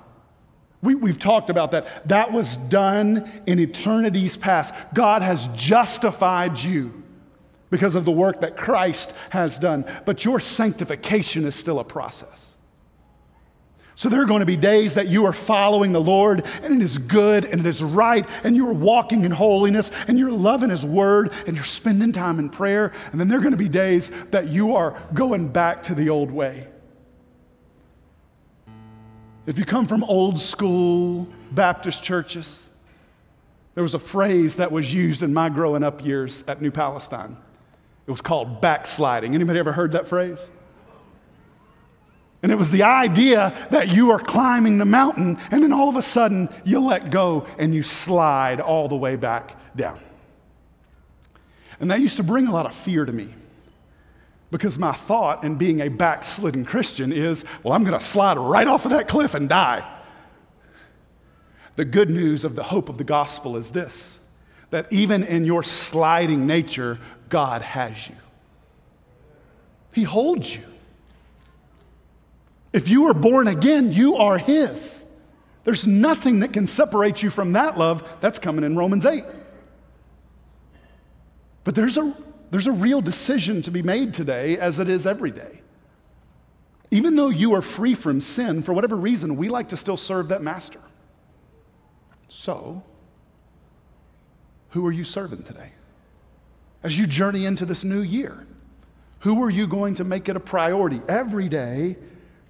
We, 0.83 0.95
have 1.09 1.19
talked 1.19 1.49
about 1.49 1.71
that. 1.71 2.09
That 2.09 2.33
was 2.33 2.57
done 2.57 3.31
in 3.47 3.59
eternity's 3.59 4.37
past. 4.37 4.75
God 4.93 5.23
has 5.23 5.49
justified 5.55 6.59
you 6.59 7.03
because 7.71 7.95
of 7.95 8.05
the 8.05 8.13
work 8.13 8.43
that 8.43 8.57
Christ 8.57 9.15
has 9.31 9.59
done. 9.59 9.87
But 10.05 10.25
your 10.25 10.41
sanctification 10.41 11.47
is 11.47 11.55
still 11.55 11.79
a 11.79 11.85
process. 11.85 12.54
So 13.97 14.09
there 14.09 14.21
are 14.21 14.27
going 14.27 14.41
to 14.41 14.47
be 14.47 14.57
days 14.57 14.95
that 14.95 15.09
you 15.09 15.25
are 15.27 15.33
following 15.33 15.93
the 15.93 16.01
Lord 16.01 16.45
and 16.63 16.75
it 16.75 16.85
is 16.85 16.99
good 16.99 17.45
and 17.45 17.61
it 17.61 17.67
is 17.67 17.83
right 17.83 18.27
and 18.43 18.57
you 18.57 18.69
are 18.69 18.73
walking 18.73 19.25
in 19.25 19.31
holiness 19.31 19.91
and 20.09 20.19
you're 20.19 20.33
loving 20.33 20.71
His 20.71 20.85
Word 20.85 21.33
and 21.47 21.55
you're 21.55 21.65
spending 21.65 22.11
time 22.11 22.39
in 22.41 22.51
prayer. 22.51 22.93
And 23.13 23.21
then 23.21 23.29
there 23.29 23.39
are 23.39 23.43
going 23.43 23.53
to 23.53 23.57
be 23.57 23.69
days 23.69 24.11
that 24.31 24.49
you 24.49 24.75
are 24.75 25.01
going 25.15 25.49
back 25.49 25.85
to 25.85 25.95
the 25.95 26.11
old 26.11 26.31
way. 26.31 26.67
If 29.47 29.59
you 29.59 29.65
come 29.65 29.87
from 29.87 30.03
old 30.05 30.41
school 30.41 31.29
Baptist 31.53 32.03
churches, 32.03 32.69
there 33.75 33.83
was 33.83 33.95
a 33.95 33.99
phrase 33.99 34.57
that 34.57 34.73
was 34.73 34.93
used 34.93 35.23
in 35.23 35.35
my 35.35 35.49
growing 35.49 35.85
up 35.85 36.05
years 36.05 36.43
at 36.49 36.63
New 36.63 36.71
Palestine. 36.71 37.37
It 38.07 38.11
was 38.11 38.21
called 38.21 38.61
backsliding. 38.61 39.35
Anybody 39.35 39.59
ever 39.59 39.73
heard 39.73 39.93
that 39.93 40.07
phrase? 40.07 40.51
And 42.45 42.53
it 42.53 42.57
was 42.57 42.69
the 42.69 42.83
idea 42.83 43.57
that 43.71 43.89
you 43.89 44.11
are 44.11 44.19
climbing 44.19 44.77
the 44.77 44.85
mountain 44.85 45.39
and 45.51 45.63
then 45.63 45.73
all 45.73 45.89
of 45.89 45.97
a 45.97 46.03
sudden 46.03 46.51
you 46.63 46.79
let 46.79 47.11
go 47.11 47.47
and 47.59 47.75
you 47.75 47.83
slide 47.83 48.61
all 48.61 48.87
the 48.87 48.95
way 48.95 49.17
back 49.17 49.57
down. 49.75 49.99
And 51.81 51.91
that 51.91 52.01
used 52.01 52.19
to 52.19 52.23
bring 52.23 52.47
a 52.47 52.53
lot 52.53 52.67
of 52.67 52.75
fear 52.75 53.07
to 53.07 53.13
me 53.13 53.31
because 54.51 54.79
my 54.79 54.93
thought 54.93 55.43
in 55.43 55.55
being 55.55 55.81
a 55.81 55.89
backslidden 55.89 56.67
Christian 56.67 57.15
is, 57.15 57.47
well, 57.63 57.73
I'm 57.73 57.83
going 57.83 57.99
to 57.99 58.05
slide 58.05 58.37
right 58.37 58.69
off 58.69 58.85
of 58.85 58.91
that 58.91 59.09
cliff 59.09 59.35
and 59.35 59.49
die. 59.49 59.91
The 61.77 61.87
good 61.87 62.11
news 62.11 62.45
of 62.45 62.57
the 62.57 62.65
hope 62.65 62.91
of 62.91 62.99
the 62.99 63.05
gospel 63.05 63.57
is 63.57 63.71
this 63.71 64.19
that 64.69 64.93
even 64.93 65.25
in 65.25 65.47
your 65.47 65.63
sliding 65.63 66.47
nature, 66.47 66.99
God 67.31 67.63
has 67.63 68.07
you. 68.07 68.17
He 69.95 70.03
holds 70.03 70.55
you. 70.55 70.61
If 72.75 72.89
you 72.89 73.07
are 73.07 73.15
born 73.15 73.47
again, 73.47 73.93
you 73.93 74.17
are 74.17 74.37
His. 74.37 75.05
There's 75.63 75.87
nothing 75.87 76.41
that 76.41 76.53
can 76.53 76.67
separate 76.67 77.23
you 77.23 77.31
from 77.31 77.53
that 77.53 77.79
love. 77.79 78.07
That's 78.21 78.41
coming 78.41 78.65
in 78.65 78.77
Romans 78.77 79.07
8. 79.07 79.25
But 81.63 81.77
there's 81.77 81.97
a, 81.97 82.15
there's 82.51 82.67
a 82.67 82.73
real 82.73 83.01
decision 83.01 83.63
to 83.63 83.71
be 83.71 83.81
made 83.81 84.13
today, 84.13 84.59
as 84.59 84.81
it 84.81 84.89
is 84.89 85.07
every 85.07 85.31
day. 85.31 85.61
Even 86.91 87.15
though 87.15 87.29
you 87.29 87.55
are 87.55 87.63
free 87.63 87.95
from 87.95 88.21
sin, 88.21 88.61
for 88.65 88.73
whatever 88.73 88.97
reason, 88.97 89.37
we 89.37 89.49
like 89.49 89.69
to 89.69 89.77
still 89.77 89.97
serve 89.97 90.29
that 90.31 90.43
master. 90.43 90.81
So, 92.29 92.83
who 94.71 94.85
are 94.85 94.93
you 94.93 95.05
serving 95.05 95.45
today? 95.45 95.71
As 96.83 96.99
you 96.99 97.07
journey 97.07 97.47
into 97.47 97.65
this 97.65 97.85
new 97.85 98.03
year, 98.03 98.49
who 99.21 99.41
are 99.45 99.51
you 99.51 99.69
going 99.69 99.95
to 99.95 100.05
make 100.05 100.29
it 100.29 100.35
a 100.35 100.41
priority 100.41 101.01
every 101.09 101.49
day 101.49 101.97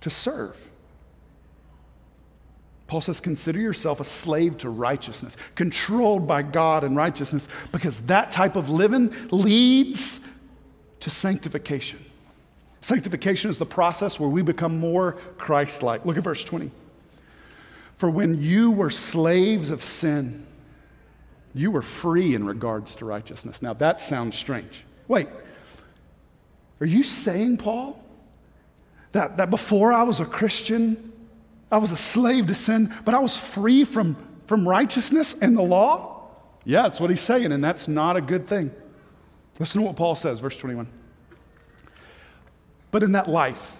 to 0.05 0.11
serve. 0.11 0.55
Paul 2.87 3.01
says, 3.01 3.21
Consider 3.21 3.59
yourself 3.59 4.01
a 4.01 4.05
slave 4.05 4.59
to 4.59 4.69
righteousness, 4.69 5.35
controlled 5.55 6.29
by 6.29 6.43
God 6.43 6.85
and 6.85 6.95
righteousness, 6.95 7.49
because 7.73 8.03
that 8.03 8.31
type 8.31 8.55
of 8.55 8.69
living 8.69 9.14
leads 9.31 10.21
to 11.01 11.09
sanctification. 11.09 12.05
Sanctification 12.83 13.51
is 13.51 13.57
the 13.57 13.64
process 13.64 14.21
where 14.21 14.29
we 14.29 14.43
become 14.43 14.79
more 14.79 15.12
Christ 15.38 15.83
like. 15.83 16.05
Look 16.05 16.19
at 16.19 16.23
verse 16.23 16.45
20. 16.45 16.71
For 17.97 18.11
when 18.11 18.43
you 18.43 18.73
were 18.73 18.90
slaves 18.90 19.71
of 19.71 19.83
sin, 19.83 20.47
you 21.55 21.71
were 21.71 21.81
free 21.81 22.35
in 22.35 22.45
regards 22.45 22.95
to 22.97 23.07
righteousness. 23.07 23.62
Now 23.62 23.73
that 23.73 24.03
sounds 24.03 24.37
strange. 24.37 24.85
Wait, 25.09 25.29
are 26.81 26.87
you 26.87 27.03
saying, 27.03 27.57
Paul, 27.57 28.04
that, 29.14 29.38
that 29.38 29.48
before 29.48 29.92
I 29.92 30.03
was 30.03 30.20
a 30.20 30.27
Christian, 30.27 31.12
I 31.70 31.79
was 31.79 31.90
a 31.90 31.96
slave 31.96 32.48
to 32.48 32.55
sin, 32.55 32.92
but 33.05 33.14
I 33.14 33.20
was 33.20 33.37
free 33.37 33.85
from, 33.85 34.16
from 34.46 34.68
righteousness 34.68 35.35
and 35.40 35.57
the 35.57 35.62
law? 35.62 36.29
Yeah, 36.64 36.83
that's 36.83 37.00
what 37.00 37.11
he's 37.11 37.20
saying, 37.20 37.53
and 37.53 37.62
that's 37.62 37.88
not 37.88 38.16
a 38.16 38.20
good 38.20 38.46
thing. 38.48 38.70
Listen 39.59 39.81
to 39.81 39.87
what 39.87 39.96
Paul 39.96 40.14
says, 40.16 40.40
verse 40.40 40.57
21. 40.57 40.88
But 42.90 43.03
in 43.03 43.12
that 43.12 43.29
life, 43.29 43.77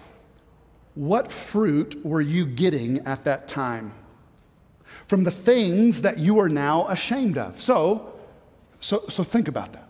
what 0.93 1.31
fruit 1.31 2.05
were 2.05 2.21
you 2.21 2.45
getting 2.45 2.99
at 3.05 3.25
that 3.25 3.47
time? 3.47 3.93
From 5.07 5.23
the 5.23 5.31
things 5.31 6.01
that 6.01 6.17
you 6.17 6.39
are 6.39 6.49
now 6.49 6.87
ashamed 6.87 7.37
of. 7.37 7.61
So, 7.61 8.13
so, 8.79 9.03
so 9.09 9.23
think 9.23 9.47
about 9.47 9.73
that. 9.73 9.87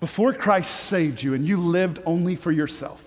before 0.00 0.34
Christ 0.34 0.70
saved 0.70 1.22
you 1.22 1.32
and 1.34 1.46
you 1.46 1.56
lived 1.56 2.00
only 2.04 2.36
for 2.36 2.52
yourself, 2.52 3.03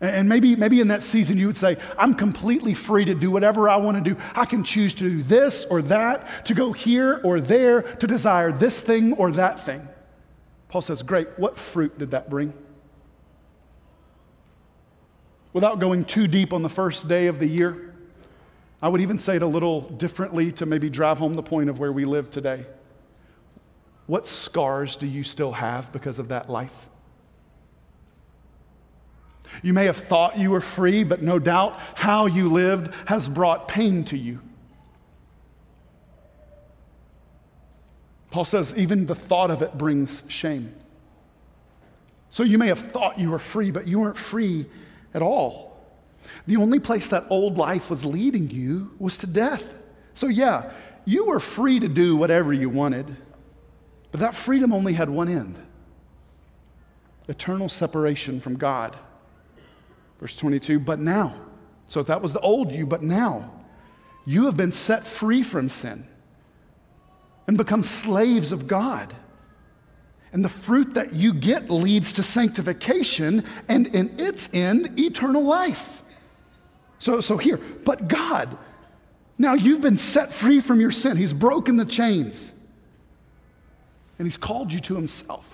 and 0.00 0.28
maybe, 0.28 0.56
maybe 0.56 0.80
in 0.80 0.88
that 0.88 1.02
season 1.02 1.38
you 1.38 1.46
would 1.46 1.56
say, 1.56 1.76
I'm 1.98 2.14
completely 2.14 2.74
free 2.74 3.04
to 3.04 3.14
do 3.14 3.30
whatever 3.30 3.68
I 3.68 3.76
want 3.76 4.02
to 4.02 4.14
do. 4.14 4.20
I 4.34 4.44
can 4.44 4.64
choose 4.64 4.92
to 4.94 5.08
do 5.08 5.22
this 5.22 5.64
or 5.66 5.82
that, 5.82 6.46
to 6.46 6.54
go 6.54 6.72
here 6.72 7.20
or 7.24 7.40
there, 7.40 7.82
to 7.82 8.06
desire 8.06 8.52
this 8.52 8.80
thing 8.80 9.14
or 9.14 9.32
that 9.32 9.64
thing. 9.64 9.88
Paul 10.68 10.82
says, 10.82 11.02
Great, 11.02 11.28
what 11.38 11.56
fruit 11.56 11.98
did 11.98 12.10
that 12.10 12.28
bring? 12.28 12.52
Without 15.52 15.78
going 15.78 16.04
too 16.04 16.26
deep 16.26 16.52
on 16.52 16.62
the 16.62 16.68
first 16.68 17.06
day 17.06 17.28
of 17.28 17.38
the 17.38 17.46
year, 17.46 17.94
I 18.82 18.88
would 18.88 19.00
even 19.00 19.16
say 19.16 19.36
it 19.36 19.42
a 19.42 19.46
little 19.46 19.82
differently 19.82 20.50
to 20.52 20.66
maybe 20.66 20.90
drive 20.90 21.18
home 21.18 21.34
the 21.34 21.42
point 21.42 21.70
of 21.70 21.78
where 21.78 21.92
we 21.92 22.04
live 22.04 22.28
today. 22.28 22.66
What 24.06 24.26
scars 24.26 24.96
do 24.96 25.06
you 25.06 25.22
still 25.24 25.52
have 25.52 25.92
because 25.92 26.18
of 26.18 26.28
that 26.28 26.50
life? 26.50 26.88
You 29.62 29.72
may 29.72 29.86
have 29.86 29.96
thought 29.96 30.38
you 30.38 30.50
were 30.50 30.60
free, 30.60 31.04
but 31.04 31.22
no 31.22 31.38
doubt 31.38 31.78
how 31.94 32.26
you 32.26 32.50
lived 32.50 32.92
has 33.06 33.28
brought 33.28 33.68
pain 33.68 34.04
to 34.04 34.18
you. 34.18 34.40
Paul 38.30 38.44
says, 38.44 38.74
even 38.76 39.06
the 39.06 39.14
thought 39.14 39.50
of 39.50 39.62
it 39.62 39.78
brings 39.78 40.24
shame. 40.26 40.74
So 42.30 42.42
you 42.42 42.58
may 42.58 42.66
have 42.66 42.80
thought 42.80 43.18
you 43.18 43.30
were 43.30 43.38
free, 43.38 43.70
but 43.70 43.86
you 43.86 44.00
weren't 44.00 44.18
free 44.18 44.66
at 45.14 45.22
all. 45.22 45.76
The 46.46 46.56
only 46.56 46.80
place 46.80 47.08
that 47.08 47.24
old 47.30 47.56
life 47.58 47.90
was 47.90 48.04
leading 48.04 48.50
you 48.50 48.90
was 48.98 49.16
to 49.18 49.28
death. 49.28 49.62
So, 50.14 50.26
yeah, 50.26 50.72
you 51.04 51.26
were 51.26 51.38
free 51.38 51.78
to 51.78 51.88
do 51.88 52.16
whatever 52.16 52.52
you 52.52 52.68
wanted, 52.68 53.16
but 54.10 54.20
that 54.20 54.34
freedom 54.34 54.72
only 54.72 54.94
had 54.94 55.10
one 55.10 55.28
end 55.28 55.58
eternal 57.26 57.68
separation 57.68 58.38
from 58.38 58.56
God. 58.56 58.98
Verse 60.20 60.36
22, 60.36 60.78
but 60.78 60.98
now. 60.98 61.34
So 61.86 62.02
that 62.02 62.22
was 62.22 62.32
the 62.32 62.40
old 62.40 62.72
you, 62.72 62.86
but 62.86 63.02
now 63.02 63.50
you 64.24 64.46
have 64.46 64.56
been 64.56 64.72
set 64.72 65.06
free 65.06 65.42
from 65.42 65.68
sin 65.68 66.06
and 67.46 67.58
become 67.58 67.82
slaves 67.82 68.52
of 68.52 68.66
God. 68.66 69.14
And 70.32 70.44
the 70.44 70.48
fruit 70.48 70.94
that 70.94 71.12
you 71.12 71.32
get 71.32 71.70
leads 71.70 72.12
to 72.12 72.22
sanctification 72.22 73.44
and 73.68 73.86
in 73.94 74.18
its 74.18 74.48
end, 74.52 74.98
eternal 74.98 75.44
life. 75.44 76.02
So, 76.98 77.20
so 77.20 77.36
here, 77.36 77.58
but 77.84 78.08
God, 78.08 78.56
now 79.38 79.54
you've 79.54 79.82
been 79.82 79.98
set 79.98 80.32
free 80.32 80.60
from 80.60 80.80
your 80.80 80.90
sin. 80.90 81.16
He's 81.16 81.32
broken 81.32 81.76
the 81.76 81.84
chains 81.84 82.52
and 84.18 84.26
He's 84.26 84.36
called 84.36 84.72
you 84.72 84.80
to 84.80 84.94
Himself. 84.94 85.53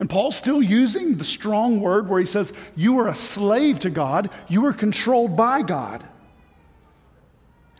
And 0.00 0.10
Paul's 0.10 0.36
still 0.36 0.62
using 0.62 1.16
the 1.16 1.24
strong 1.24 1.80
word 1.80 2.08
where 2.08 2.20
he 2.20 2.26
says, 2.26 2.52
You 2.74 2.98
are 2.98 3.08
a 3.08 3.14
slave 3.14 3.80
to 3.80 3.90
God, 3.90 4.30
you 4.48 4.66
are 4.66 4.72
controlled 4.72 5.36
by 5.36 5.62
God. 5.62 6.04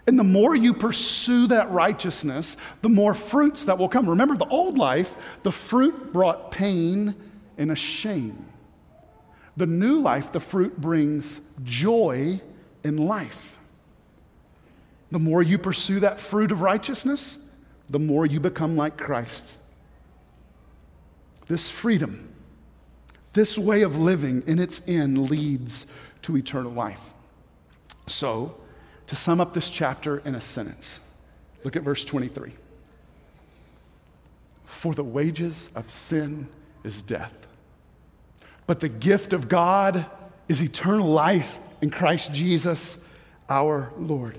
And 0.06 0.18
the 0.18 0.24
more 0.24 0.54
you 0.54 0.74
pursue 0.74 1.46
that 1.46 1.70
righteousness, 1.70 2.56
the 2.82 2.90
more 2.90 3.14
fruits 3.14 3.64
that 3.64 3.78
will 3.78 3.88
come. 3.88 4.08
Remember, 4.08 4.36
the 4.36 4.46
old 4.46 4.76
life, 4.76 5.16
the 5.42 5.50
fruit 5.50 6.12
brought 6.12 6.50
pain 6.50 7.14
and 7.56 7.70
a 7.70 7.74
shame. 7.74 8.44
The 9.56 9.66
new 9.66 10.00
life, 10.02 10.30
the 10.30 10.40
fruit 10.40 10.78
brings 10.78 11.40
joy 11.62 12.40
in 12.82 12.98
life. 12.98 13.56
The 15.10 15.18
more 15.18 15.42
you 15.42 15.56
pursue 15.56 16.00
that 16.00 16.20
fruit 16.20 16.52
of 16.52 16.60
righteousness, 16.60 17.38
the 17.88 17.98
more 17.98 18.26
you 18.26 18.40
become 18.40 18.76
like 18.76 18.98
Christ 18.98 19.54
this 21.46 21.70
freedom, 21.70 22.32
this 23.32 23.58
way 23.58 23.82
of 23.82 23.98
living 23.98 24.42
in 24.46 24.58
its 24.58 24.80
end 24.86 25.30
leads 25.30 25.86
to 26.22 26.36
eternal 26.36 26.72
life. 26.72 27.12
So, 28.06 28.56
to 29.06 29.16
sum 29.16 29.40
up 29.40 29.54
this 29.54 29.70
chapter 29.70 30.18
in 30.18 30.34
a 30.34 30.40
sentence, 30.40 31.00
look 31.62 31.76
at 31.76 31.82
verse 31.82 32.04
23. 32.04 32.52
For 34.64 34.94
the 34.94 35.04
wages 35.04 35.70
of 35.74 35.90
sin 35.90 36.48
is 36.82 37.02
death, 37.02 37.34
but 38.66 38.80
the 38.80 38.88
gift 38.88 39.32
of 39.32 39.48
God 39.48 40.06
is 40.48 40.62
eternal 40.62 41.08
life 41.08 41.60
in 41.80 41.90
Christ 41.90 42.32
Jesus 42.32 42.98
our 43.48 43.92
Lord. 43.98 44.38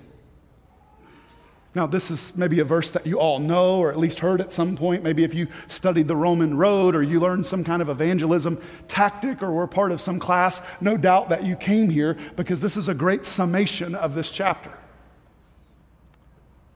Now, 1.76 1.86
this 1.86 2.10
is 2.10 2.36
maybe 2.38 2.62
a 2.62 2.64
verse 2.64 2.90
that 2.92 3.06
you 3.06 3.20
all 3.20 3.38
know 3.40 3.80
or 3.80 3.92
at 3.92 4.00
least 4.00 4.20
heard 4.22 4.40
at 4.40 4.54
some 4.54 4.78
point. 4.78 5.04
Maybe 5.04 5.26
if 5.26 5.34
you 5.34 5.48
studied 5.68 6.08
the 6.08 6.16
Roman 6.16 6.56
road 6.56 6.96
or 6.96 7.04
you 7.04 7.20
learned 7.20 7.46
some 7.46 7.66
kind 7.66 7.82
of 7.82 7.90
evangelism 7.90 8.62
tactic 8.88 9.44
or 9.44 9.52
were 9.52 9.68
part 9.68 9.92
of 9.92 10.00
some 10.00 10.18
class, 10.18 10.62
no 10.80 10.96
doubt 10.96 11.28
that 11.30 11.44
you 11.44 11.58
came 11.58 11.90
here 11.90 12.18
because 12.38 12.62
this 12.62 12.78
is 12.78 12.88
a 12.88 12.94
great 12.94 13.26
summation 13.26 13.94
of 13.94 14.16
this 14.16 14.32
chapter. 14.32 14.72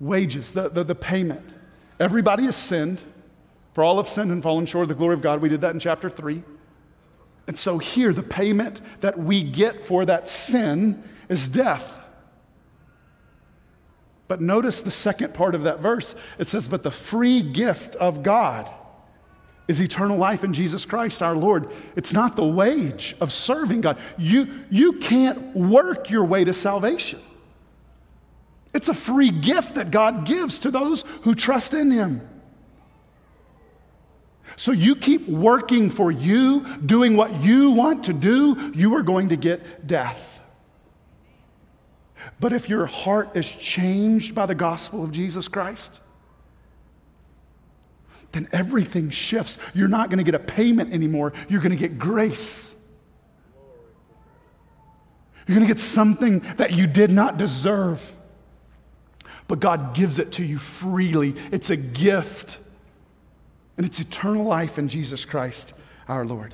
Wages, 0.02 0.52
the, 0.52 0.68
the, 0.68 0.84
the 0.84 0.96
payment. 0.96 1.54
Everybody 1.98 2.44
has 2.44 2.58
sinned. 2.58 3.02
For 3.74 3.84
all 3.84 3.98
have 3.98 4.10
sinned 4.10 4.32
and 4.32 4.44
fallen 4.44 4.66
short 4.66 4.84
of 4.84 4.90
the 4.90 4.96
glory 4.96 5.14
of 5.14 5.22
God. 5.22 5.42
We 5.42 5.48
did 5.48 5.62
that 5.62 5.74
in 5.74 5.80
chapter 5.80 6.10
3. 6.10 6.44
And 7.48 7.58
so 7.58 7.78
here, 7.78 8.12
the 8.12 8.24
payment 8.24 8.82
that 9.00 9.18
we 9.18 9.44
get 9.44 9.86
for 9.86 10.06
that 10.06 10.28
sin 10.28 11.04
is 11.30 11.48
death. 11.48 11.99
But 14.30 14.42
notice 14.42 14.82
the 14.82 14.92
second 14.92 15.34
part 15.34 15.56
of 15.56 15.64
that 15.64 15.80
verse. 15.80 16.14
It 16.38 16.48
says, 16.48 16.68
But 16.68 16.84
the 16.84 16.92
free 16.92 17.42
gift 17.42 17.96
of 17.96 18.22
God 18.22 18.70
is 19.68 19.82
eternal 19.82 20.18
life 20.18 20.44
in 20.44 20.54
Jesus 20.54 20.86
Christ 20.86 21.24
our 21.24 21.36
Lord. 21.36 21.70
It's 21.96 22.14
not 22.14 22.36
the 22.36 22.46
wage 22.46 23.16
of 23.20 23.34
serving 23.34 23.82
God. 23.82 23.98
You, 24.20 24.48
you 24.70 24.94
can't 24.94 25.56
work 25.56 26.12
your 26.12 26.24
way 26.26 26.44
to 26.44 26.54
salvation. 26.54 27.20
It's 28.72 28.88
a 28.88 28.94
free 28.94 29.32
gift 29.32 29.74
that 29.74 29.90
God 29.90 30.28
gives 30.28 30.60
to 30.60 30.70
those 30.70 31.02
who 31.24 31.34
trust 31.34 31.74
in 31.74 31.90
Him. 31.90 32.22
So 34.58 34.72
you 34.72 34.96
keep 34.96 35.28
working 35.28 35.90
for 35.90 36.12
you, 36.12 36.68
doing 36.86 37.18
what 37.18 37.34
you 37.42 37.72
want 37.72 38.04
to 38.06 38.14
do, 38.14 38.74
you 38.76 38.96
are 38.96 39.02
going 39.02 39.30
to 39.30 39.38
get 39.38 39.88
death. 39.88 40.39
But 42.40 42.52
if 42.52 42.70
your 42.70 42.86
heart 42.86 43.36
is 43.36 43.50
changed 43.50 44.36
by 44.36 44.46
the 44.46 44.56
gospel 44.56 45.04
of 45.04 45.12
Jesus 45.12 45.48
Christ, 45.48 46.00
then 48.32 48.48
everything 48.52 49.10
shifts. 49.10 49.58
You're 49.74 49.88
not 49.88 50.10
going 50.10 50.20
to 50.20 50.24
get 50.24 50.36
a 50.36 50.40
payment 50.40 50.94
anymore, 50.94 51.34
you're 51.48 51.62
going 51.62 51.72
to 51.72 51.78
get 51.78 51.98
grace. 51.98 52.76
You're 55.48 55.56
going 55.56 55.68
to 55.68 55.74
get 55.74 55.80
something 55.80 56.42
that 56.58 56.74
you 56.74 56.86
did 56.86 57.10
not 57.10 57.40
deserve. 57.40 58.16
But 59.48 59.60
God 59.60 59.96
gives 59.96 60.20
it 60.20 60.34
to 60.34 60.44
you 60.44 60.60
freely. 60.60 61.34
It's 61.52 61.72
a 61.72 61.76
gift. 61.76 62.60
And 63.76 63.84
it's 63.84 64.00
eternal 64.00 64.44
life 64.44 64.78
in 64.78 64.90
Jesus 64.90 65.26
Christ 65.26 65.74
our 66.08 66.24
Lord. 66.24 66.54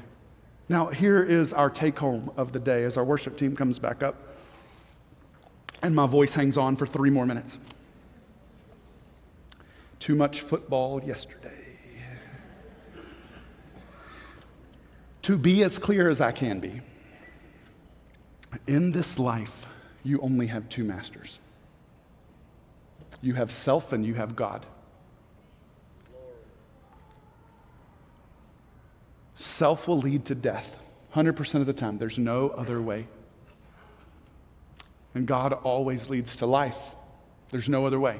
Now, 0.70 0.88
here 0.88 1.22
is 1.22 1.52
our 1.52 1.70
take 1.70 2.00
home 2.00 2.32
of 2.38 2.54
the 2.54 2.60
day 2.60 2.86
as 2.86 2.96
our 2.96 3.04
worship 3.04 3.38
team 3.38 3.54
comes 3.54 3.80
back 3.80 4.02
up 4.02 4.16
and 5.82 5.96
my 5.96 6.06
voice 6.06 6.34
hangs 6.34 6.58
on 6.58 6.76
for 6.76 6.86
three 6.86 7.10
more 7.10 7.26
minutes. 7.26 7.58
Too 10.00 10.16
much 10.16 10.42
football 10.42 11.04
yesterday. 11.04 11.52
To 15.24 15.38
be 15.38 15.64
as 15.64 15.80
clear 15.80 16.10
as 16.10 16.22
I 16.22 16.32
can 16.32 16.60
be, 16.60 16.82
in 18.68 18.92
this 18.92 19.18
life, 19.18 19.68
you 20.04 20.20
only 20.22 20.48
have 20.48 20.70
two 20.70 20.84
masters 20.84 21.40
you 23.26 23.34
have 23.34 23.52
self 23.52 23.92
and 23.92 24.06
you 24.06 24.14
have 24.14 24.36
God. 24.36 24.66
Self 29.36 29.88
will 29.88 29.98
lead 29.98 30.26
to 30.26 30.36
death 30.36 30.78
100% 31.16 31.56
of 31.56 31.66
the 31.66 31.74
time. 31.74 31.98
There's 31.98 32.20
no 32.20 32.50
other 32.50 32.80
way. 32.82 33.08
And 35.16 35.26
God 35.26 35.54
always 35.54 36.10
leads 36.10 36.36
to 36.38 36.46
life. 36.46 36.78
There's 37.50 37.70
no 37.70 37.86
other 37.86 38.00
way. 38.00 38.20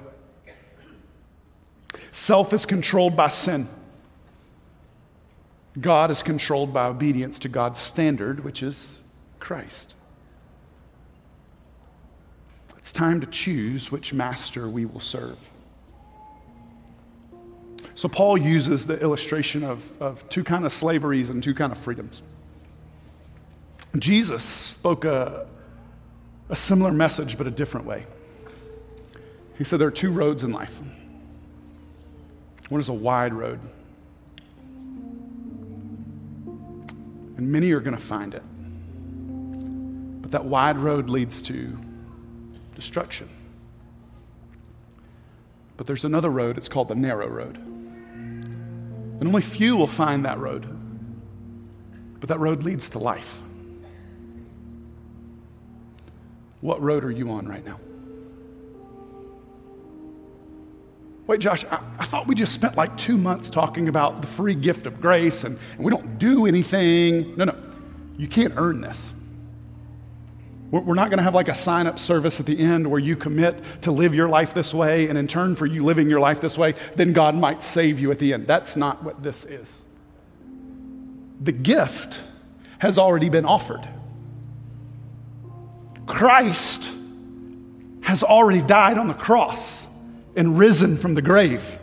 Self 2.12 2.54
is 2.54 2.66
controlled 2.66 3.18
by 3.18 3.28
sin. 3.28 3.68
God 5.80 6.10
is 6.10 6.24
controlled 6.24 6.74
by 6.74 6.88
obedience 6.88 7.38
to 7.40 7.50
God's 7.50 7.80
standard, 7.80 8.46
which 8.46 8.64
is 8.64 9.00
Christ. 9.40 9.94
It's 12.78 12.94
time 12.94 13.20
to 13.20 13.28
choose 13.28 13.92
which 13.92 14.14
master 14.14 14.70
we 14.70 14.86
will 14.86 15.02
serve. 15.02 15.52
So, 17.96 18.08
Paul 18.08 18.38
uses 18.38 18.86
the 18.86 19.00
illustration 19.02 19.64
of, 19.64 20.02
of 20.02 20.28
two 20.30 20.44
kind 20.44 20.66
of 20.66 20.72
slaveries 20.72 21.30
and 21.30 21.44
two 21.44 21.54
kind 21.54 21.72
of 21.72 21.78
freedoms. 21.78 22.22
Jesus 23.98 24.44
spoke 24.44 25.04
a, 25.06 25.48
a 26.50 26.56
similar 26.56 26.92
message, 26.92 27.38
but 27.38 27.48
a 27.48 27.52
different 27.52 27.86
way. 27.86 28.06
He 29.58 29.64
said 29.64 29.80
there 29.80 29.88
are 29.88 29.92
two 29.92 30.12
roads 30.12 30.44
in 30.44 30.52
life. 30.52 30.80
One 32.70 32.82
is 32.82 32.90
a 32.90 32.94
wide 32.94 33.34
road, 33.34 33.60
and 37.38 37.52
many 37.52 37.72
are 37.72 37.80
going 37.80 37.96
to 37.96 38.04
find 38.04 38.34
it. 38.34 38.44
But 40.22 40.32
that 40.32 40.46
wide 40.46 40.78
road 40.78 41.10
leads 41.10 41.42
to 41.44 41.78
destruction. 42.74 43.30
But 45.78 45.88
there's 45.88 46.06
another 46.06 46.30
road, 46.30 46.58
it's 46.58 46.70
called 46.70 46.88
the 46.88 46.96
narrow 46.96 47.28
road. 47.28 47.58
And 47.58 49.28
only 49.28 49.42
few 49.42 49.78
will 49.78 49.88
find 49.88 50.26
that 50.26 50.40
road. 50.40 50.66
But 52.20 52.30
that 52.30 52.40
road 52.40 52.64
leads 52.64 52.90
to 52.90 53.00
life. 53.00 53.42
What 56.66 56.82
road 56.82 57.06
are 57.06 57.12
you 57.12 57.30
on 57.30 57.48
right 57.48 57.64
now? 57.64 57.80
Wait, 61.28 61.40
Josh, 61.40 61.64
I, 61.66 61.80
I, 62.00 62.06
thought 62.06 62.26
we 62.26 62.34
just 62.34 62.54
spent 62.54 62.76
like 62.76 62.98
two 62.98 63.20
months 63.20 63.52
talking 63.52 63.88
about 63.88 64.22
the 64.22 64.28
free 64.28 64.56
gift 64.56 64.88
of 64.88 65.00
grace 65.00 65.44
and, 65.44 65.60
and 65.76 65.86
we 65.86 65.92
don't 65.92 66.18
do 66.18 66.48
anything. 66.48 67.38
No, 67.38 67.46
no. 67.46 67.56
You 68.18 68.28
can't 68.28 68.54
earn 68.58 68.82
this. 68.82 69.14
We're, 70.72 70.82
we're 70.82 70.96
not 70.96 71.12
going 71.12 71.20
to 71.20 71.24
have 71.24 71.36
like 71.36 71.50
a 71.50 71.56
sign 71.56 71.86
up 71.86 72.00
service 72.00 72.40
at 72.40 72.48
the 72.48 72.58
end 72.58 72.90
where 72.90 73.00
you 73.00 73.16
commit 73.16 73.62
to 73.84 73.92
live 73.92 74.16
your 74.16 74.28
life 74.28 74.56
this 74.56 74.74
way, 74.74 75.08
and 75.08 75.20
in 75.20 75.28
turn 75.28 75.56
for 75.56 75.68
you 75.68 75.86
living 75.86 76.10
your 76.10 76.20
life 76.20 76.42
this 76.42 76.58
way, 76.58 76.74
then 76.96 77.14
God 77.14 77.36
might 77.36 77.62
save 77.62 78.00
you 78.00 78.10
at 78.10 78.18
the 78.18 78.34
end. 78.34 78.48
That's 78.48 78.76
not 78.76 79.04
what 79.04 79.22
this 79.22 79.46
is. 79.46 79.82
The 81.40 81.52
gift 81.52 82.20
has 82.80 82.98
already 82.98 83.30
been 83.30 83.46
offered. 83.46 83.88
Christ 86.06 86.92
has 88.02 88.24
already 88.24 88.62
died 88.62 88.98
on 88.98 89.08
the 89.08 89.14
cross 89.14 89.88
and 90.36 90.58
risen 90.58 90.98
from 90.98 91.14
the 91.14 91.22
grave. 91.22 91.80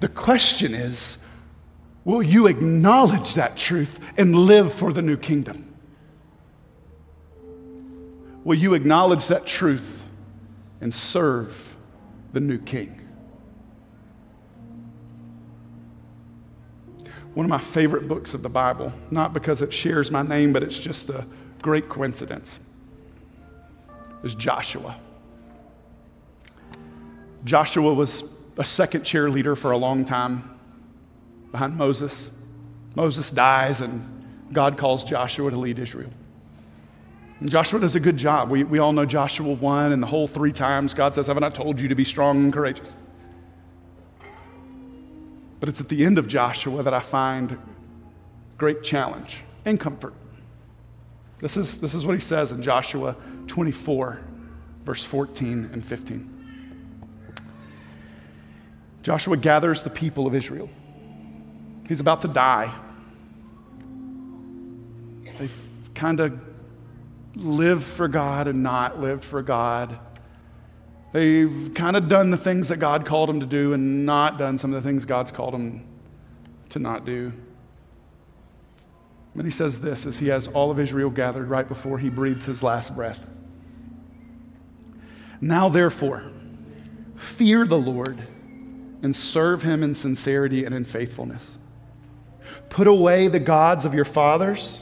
The 0.00 0.08
question 0.08 0.74
is 0.74 1.18
will 2.04 2.22
you 2.22 2.46
acknowledge 2.46 3.34
that 3.34 3.56
truth 3.56 4.00
and 4.16 4.34
live 4.34 4.72
for 4.72 4.92
the 4.92 5.02
new 5.02 5.16
kingdom? 5.16 5.66
Will 8.42 8.56
you 8.56 8.72
acknowledge 8.72 9.26
that 9.28 9.44
truth 9.46 10.02
and 10.80 10.94
serve 10.94 11.76
the 12.32 12.40
new 12.40 12.58
king? 12.58 12.96
One 17.34 17.44
of 17.44 17.50
my 17.50 17.58
favorite 17.58 18.08
books 18.08 18.34
of 18.34 18.42
the 18.42 18.48
Bible, 18.48 18.92
not 19.10 19.34
because 19.34 19.62
it 19.62 19.72
shares 19.72 20.10
my 20.10 20.22
name, 20.22 20.52
but 20.52 20.62
it's 20.62 20.78
just 20.78 21.10
a 21.10 21.26
great 21.62 21.88
coincidence, 21.88 22.60
is 24.22 24.34
Joshua. 24.34 24.96
Joshua 27.44 27.94
was 27.94 28.24
a 28.58 28.64
second 28.64 29.04
chair 29.04 29.30
leader 29.30 29.56
for 29.56 29.70
a 29.70 29.76
long 29.76 30.04
time 30.04 30.58
behind 31.50 31.76
Moses. 31.76 32.30
Moses 32.94 33.30
dies, 33.30 33.80
and 33.80 34.04
God 34.52 34.76
calls 34.76 35.04
Joshua 35.04 35.50
to 35.50 35.56
lead 35.56 35.78
Israel. 35.78 36.10
And 37.40 37.50
Joshua 37.50 37.80
does 37.80 37.94
a 37.94 38.00
good 38.00 38.18
job. 38.18 38.50
We, 38.50 38.64
we 38.64 38.78
all 38.78 38.92
know 38.92 39.06
Joshua 39.06 39.54
1 39.54 39.92
and 39.92 40.02
the 40.02 40.06
whole 40.06 40.26
three 40.26 40.52
times 40.52 40.92
God 40.92 41.14
says, 41.14 41.28
Haven't 41.28 41.44
I 41.44 41.48
told 41.48 41.80
you 41.80 41.88
to 41.88 41.94
be 41.94 42.04
strong 42.04 42.44
and 42.44 42.52
courageous? 42.52 42.94
But 45.58 45.68
it's 45.68 45.80
at 45.80 45.88
the 45.88 46.04
end 46.04 46.18
of 46.18 46.28
Joshua 46.28 46.82
that 46.82 46.92
I 46.94 47.00
find 47.00 47.58
great 48.58 48.82
challenge 48.82 49.42
and 49.64 49.80
comfort. 49.80 50.14
This 51.40 51.56
is, 51.56 51.78
this 51.78 51.94
is 51.94 52.04
what 52.04 52.14
he 52.14 52.20
says 52.20 52.52
in 52.52 52.62
Joshua 52.62 53.16
24, 53.46 54.20
verse 54.84 55.04
14 55.04 55.70
and 55.72 55.84
15. 55.84 56.36
Joshua 59.02 59.36
gathers 59.36 59.82
the 59.82 59.90
people 59.90 60.26
of 60.26 60.34
Israel. 60.34 60.68
He's 61.88 62.00
about 62.00 62.20
to 62.22 62.28
die. 62.28 62.72
They've 65.38 65.60
kind 65.94 66.20
of 66.20 66.38
lived 67.34 67.84
for 67.84 68.08
God 68.08 68.46
and 68.46 68.62
not 68.62 69.00
lived 69.00 69.24
for 69.24 69.40
God. 69.40 69.98
They've 71.12 71.72
kind 71.74 71.96
of 71.96 72.08
done 72.08 72.30
the 72.30 72.36
things 72.36 72.68
that 72.68 72.76
God 72.76 73.06
called 73.06 73.30
them 73.30 73.40
to 73.40 73.46
do 73.46 73.72
and 73.72 74.04
not 74.04 74.38
done 74.38 74.58
some 74.58 74.72
of 74.72 74.82
the 74.82 74.88
things 74.88 75.06
God's 75.06 75.32
called 75.32 75.54
them 75.54 75.84
to 76.68 76.78
not 76.78 77.06
do. 77.06 77.32
Then 79.34 79.44
he 79.44 79.50
says 79.50 79.80
this 79.80 80.06
as 80.06 80.18
he 80.18 80.28
has 80.28 80.48
all 80.48 80.70
of 80.70 80.80
Israel 80.80 81.10
gathered 81.10 81.48
right 81.48 81.68
before 81.68 81.98
he 81.98 82.08
breathes 82.08 82.46
his 82.46 82.62
last 82.62 82.94
breath. 82.94 83.24
Now, 85.40 85.68
therefore, 85.68 86.24
fear 87.16 87.66
the 87.66 87.78
Lord 87.78 88.22
and 89.02 89.14
serve 89.14 89.62
him 89.62 89.82
in 89.82 89.94
sincerity 89.94 90.64
and 90.64 90.74
in 90.74 90.84
faithfulness. 90.84 91.58
Put 92.68 92.86
away 92.86 93.28
the 93.28 93.40
gods 93.40 93.84
of 93.84 93.94
your 93.94 94.04
fathers 94.04 94.78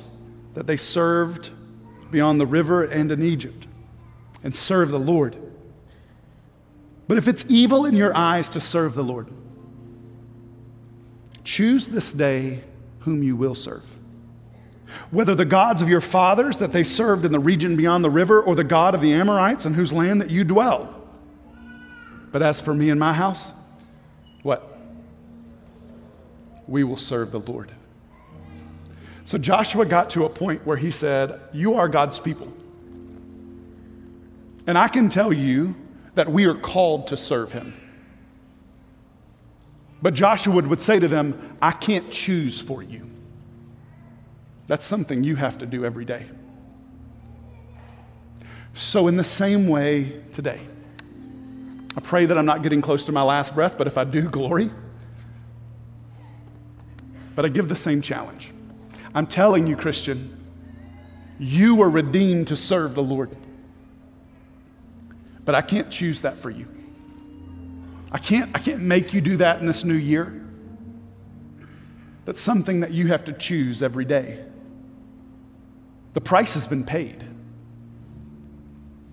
that 0.54 0.66
they 0.66 0.76
served 0.76 1.50
beyond 2.11 2.40
the 2.40 2.46
river 2.46 2.84
and 2.84 3.12
in 3.12 3.22
Egypt, 3.22 3.66
and 4.42 4.56
serve 4.56 4.88
the 4.88 4.98
Lord. 4.98 5.37
But 7.06 7.18
if 7.18 7.28
it's 7.28 7.44
evil 7.48 7.84
in 7.87 7.94
your 7.94 8.16
eyes 8.16 8.48
to 8.50 8.61
serve 8.61 8.94
the 8.94 9.04
Lord, 9.04 9.30
choose 11.44 11.88
this 11.88 12.12
day 12.12 12.64
whom 13.00 13.22
you 13.22 13.37
will 13.37 13.54
serve. 13.54 13.87
Whether 15.11 15.35
the 15.35 15.44
gods 15.44 15.83
of 15.83 15.88
your 15.88 16.01
fathers 16.01 16.59
that 16.59 16.72
they 16.72 16.85
served 16.85 17.24
in 17.24 17.33
the 17.33 17.38
region 17.38 17.77
beyond 17.77 18.05
the 18.05 18.11
river, 18.11 18.40
or 18.40 18.55
the 18.55 18.64
God 18.64 18.94
of 18.94 19.01
the 19.01 19.12
Amorites 19.12 19.66
in 19.66 19.74
whose 19.74 19.92
land 19.92 20.20
that 20.20 20.31
you 20.31 20.44
dwell. 20.44 20.94
But 22.33 22.42
as 22.42 22.61
for 22.61 22.74
me 22.74 22.90
and 22.90 23.01
my 23.01 23.12
house, 23.12 23.53
what? 24.42 24.79
We 26.66 26.85
will 26.85 26.96
serve 26.96 27.31
the 27.31 27.40
Lord. 27.40 27.72
So 29.24 29.38
Joshua 29.38 29.85
got 29.85 30.11
to 30.11 30.24
a 30.24 30.29
point 30.29 30.66
where 30.66 30.77
he 30.77 30.90
said, 30.90 31.40
You 31.53 31.74
are 31.74 31.88
God's 31.88 32.18
people. 32.20 32.53
And 34.66 34.77
I 34.77 34.88
can 34.88 35.09
tell 35.09 35.33
you 35.33 35.74
that 36.14 36.31
we 36.31 36.44
are 36.46 36.55
called 36.55 37.09
to 37.09 37.16
serve 37.16 37.53
him. 37.53 37.74
But 40.01 40.14
Joshua 40.14 40.62
would 40.62 40.81
say 40.81 40.98
to 40.98 41.09
them, 41.09 41.57
I 41.61 41.72
can't 41.72 42.11
choose 42.11 42.61
for 42.61 42.83
you. 42.83 43.09
That's 44.68 44.85
something 44.85 45.24
you 45.24 45.37
have 45.37 45.59
to 45.59 45.66
do 45.66 45.85
every 45.85 46.04
day. 46.04 46.26
So, 48.74 49.09
in 49.09 49.16
the 49.16 49.24
same 49.24 49.66
way 49.66 50.20
today, 50.33 50.61
I 51.96 52.00
pray 52.00 52.26
that 52.26 52.38
I'm 52.38 52.46
not 52.46 52.62
getting 52.62 52.81
close 52.81 53.02
to 53.04 53.12
my 53.12 53.22
last 53.22 53.54
breath, 53.54 53.76
but 53.76 53.87
if 53.88 53.98
I 53.98 54.04
do, 54.04 54.28
glory. 54.31 54.70
But 57.35 57.44
I 57.44 57.48
give 57.48 57.68
the 57.68 57.76
same 57.76 58.02
challenge. 58.02 58.52
I'm 59.14 59.26
telling 59.26 59.66
you, 59.66 59.74
Christian, 59.74 60.37
you 61.38 61.74
were 61.74 61.88
redeemed 61.88 62.48
to 62.48 62.57
serve 62.57 62.94
the 62.94 63.02
Lord. 63.02 63.37
But 65.44 65.54
I 65.54 65.62
can't 65.62 65.90
choose 65.90 66.20
that 66.22 66.37
for 66.37 66.50
you. 66.50 66.68
I 68.12 68.18
can't, 68.18 68.50
I 68.54 68.59
can't 68.59 68.83
make 68.83 69.14
you 69.14 69.20
do 69.20 69.38
that 69.38 69.61
in 69.61 69.66
this 69.66 69.83
new 69.83 69.94
year. 69.94 70.44
That's 72.26 72.42
something 72.42 72.81
that 72.81 72.90
you 72.90 73.07
have 73.09 73.24
to 73.26 73.33
choose 73.33 73.83
every 73.83 74.04
day. 74.04 74.44
The 76.18 76.24
price 76.24 76.54
has 76.54 76.66
been 76.66 76.83
paid, 76.83 77.24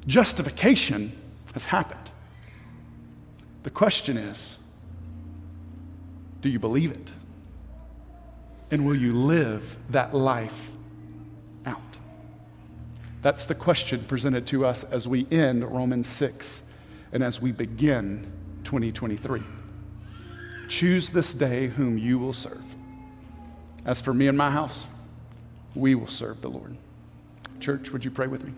justification 0.08 1.12
has 1.54 1.66
happened. 1.66 2.10
The 3.62 3.70
question 3.70 4.18
is 4.18 4.58
do 6.42 6.50
you 6.50 6.58
believe 6.58 6.90
it? 6.90 7.12
And 8.72 8.88
will 8.88 8.96
you 8.96 9.14
live 9.14 9.78
that 9.92 10.16
life 10.16 10.72
out? 11.68 11.78
That's 13.22 13.46
the 13.46 13.54
question 13.54 14.04
presented 14.06 14.48
to 14.48 14.66
us 14.66 14.84
as 14.86 15.08
we 15.08 15.28
end 15.30 15.64
Romans 15.64 16.08
6 16.08 16.64
and 17.12 17.22
as 17.22 17.40
we 17.40 17.52
begin 17.52 18.26
2023. 18.64 19.44
Choose 20.70 21.12
this 21.12 21.36
day 21.36 21.68
whom 21.68 22.00
you 22.00 22.18
will 22.18 22.34
serve. 22.34 22.66
As 23.86 24.02
for 24.02 24.12
me 24.12 24.28
and 24.28 24.36
my 24.36 24.50
house, 24.50 24.88
we 25.76 25.94
will 25.94 26.08
serve 26.08 26.42
the 26.42 26.50
Lord. 26.50 26.78
Church, 27.60 27.92
would 27.92 28.06
you 28.06 28.12
pray 28.12 28.28
with 28.28 28.44
me? 28.44 28.54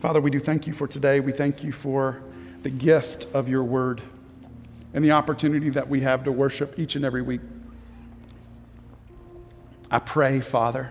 Father, 0.00 0.20
we 0.20 0.30
do 0.30 0.38
thank 0.38 0.66
you 0.66 0.72
for 0.72 0.86
today. 0.86 1.20
We 1.20 1.32
thank 1.32 1.64
you 1.64 1.72
for 1.72 2.20
the 2.62 2.70
gift 2.70 3.26
of 3.32 3.48
your 3.48 3.62
word 3.62 4.02
and 4.92 5.04
the 5.04 5.12
opportunity 5.12 5.70
that 5.70 5.88
we 5.88 6.00
have 6.00 6.24
to 6.24 6.32
worship 6.32 6.78
each 6.78 6.96
and 6.96 7.04
every 7.04 7.22
week. 7.22 7.40
I 9.90 9.98
pray, 9.98 10.40
Father, 10.40 10.90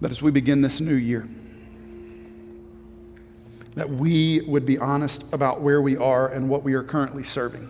that 0.00 0.10
as 0.10 0.22
we 0.22 0.30
begin 0.30 0.60
this 0.60 0.80
new 0.80 0.94
year, 0.94 1.28
that 3.74 3.88
we 3.90 4.40
would 4.42 4.66
be 4.66 4.78
honest 4.78 5.24
about 5.32 5.60
where 5.60 5.80
we 5.80 5.96
are 5.96 6.28
and 6.28 6.48
what 6.48 6.62
we 6.62 6.74
are 6.74 6.82
currently 6.82 7.22
serving, 7.22 7.68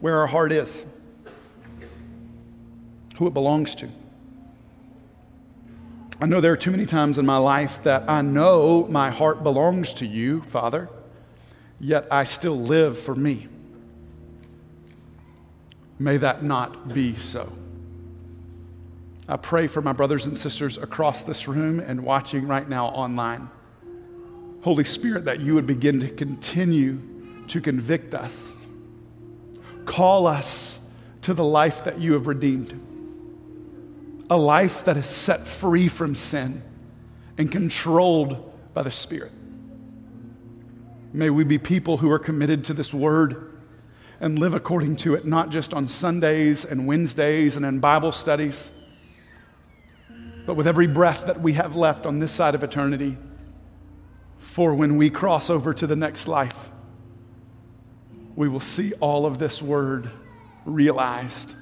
where 0.00 0.18
our 0.18 0.26
heart 0.26 0.52
is, 0.52 0.84
who 3.16 3.26
it 3.26 3.34
belongs 3.34 3.74
to. 3.76 3.88
I 6.22 6.26
know 6.26 6.40
there 6.40 6.52
are 6.52 6.56
too 6.56 6.70
many 6.70 6.86
times 6.86 7.18
in 7.18 7.26
my 7.26 7.36
life 7.36 7.82
that 7.82 8.08
I 8.08 8.22
know 8.22 8.86
my 8.88 9.10
heart 9.10 9.42
belongs 9.42 9.92
to 9.94 10.06
you, 10.06 10.40
Father 10.44 10.88
yet 11.82 12.06
I 12.10 12.24
still 12.24 12.58
live 12.58 12.96
for 12.96 13.14
me. 13.14 13.48
May 15.98 16.16
that 16.18 16.42
not 16.42 16.94
be 16.94 17.16
so. 17.16 17.52
I 19.28 19.36
pray 19.36 19.66
for 19.66 19.82
my 19.82 19.92
brothers 19.92 20.26
and 20.26 20.38
sisters 20.38 20.78
across 20.78 21.24
this 21.24 21.48
room 21.48 21.80
and 21.80 22.02
watching 22.02 22.46
right 22.46 22.68
now 22.68 22.86
online. 22.86 23.50
Holy 24.62 24.84
Spirit, 24.84 25.24
that 25.24 25.40
you 25.40 25.54
would 25.54 25.66
begin 25.66 26.00
to 26.00 26.08
continue 26.08 27.00
to 27.48 27.60
convict 27.60 28.14
us, 28.14 28.52
call 29.84 30.26
us 30.28 30.78
to 31.22 31.34
the 31.34 31.44
life 31.44 31.82
that 31.84 32.00
you 32.00 32.12
have 32.12 32.28
redeemed, 32.28 32.80
a 34.32 34.36
life 34.36 34.86
that 34.86 34.96
is 34.96 35.06
set 35.06 35.46
free 35.46 35.88
from 35.88 36.14
sin 36.14 36.62
and 37.36 37.52
controlled 37.52 38.50
by 38.72 38.80
the 38.80 38.90
Spirit. 38.90 39.30
May 41.12 41.28
we 41.28 41.44
be 41.44 41.58
people 41.58 41.98
who 41.98 42.10
are 42.10 42.18
committed 42.18 42.64
to 42.64 42.72
this 42.72 42.94
word 42.94 43.52
and 44.20 44.38
live 44.38 44.54
according 44.54 44.96
to 44.96 45.14
it, 45.14 45.26
not 45.26 45.50
just 45.50 45.74
on 45.74 45.86
Sundays 45.86 46.64
and 46.64 46.86
Wednesdays 46.86 47.56
and 47.56 47.66
in 47.66 47.78
Bible 47.78 48.10
studies, 48.10 48.70
but 50.46 50.54
with 50.54 50.66
every 50.66 50.86
breath 50.86 51.26
that 51.26 51.42
we 51.42 51.52
have 51.52 51.76
left 51.76 52.06
on 52.06 52.18
this 52.18 52.32
side 52.32 52.54
of 52.54 52.64
eternity 52.64 53.18
for 54.38 54.72
when 54.72 54.96
we 54.96 55.10
cross 55.10 55.50
over 55.50 55.74
to 55.74 55.86
the 55.86 55.94
next 55.94 56.26
life. 56.26 56.70
We 58.34 58.48
will 58.48 58.60
see 58.60 58.94
all 58.94 59.26
of 59.26 59.38
this 59.38 59.60
word 59.60 60.10
realized 60.64 61.54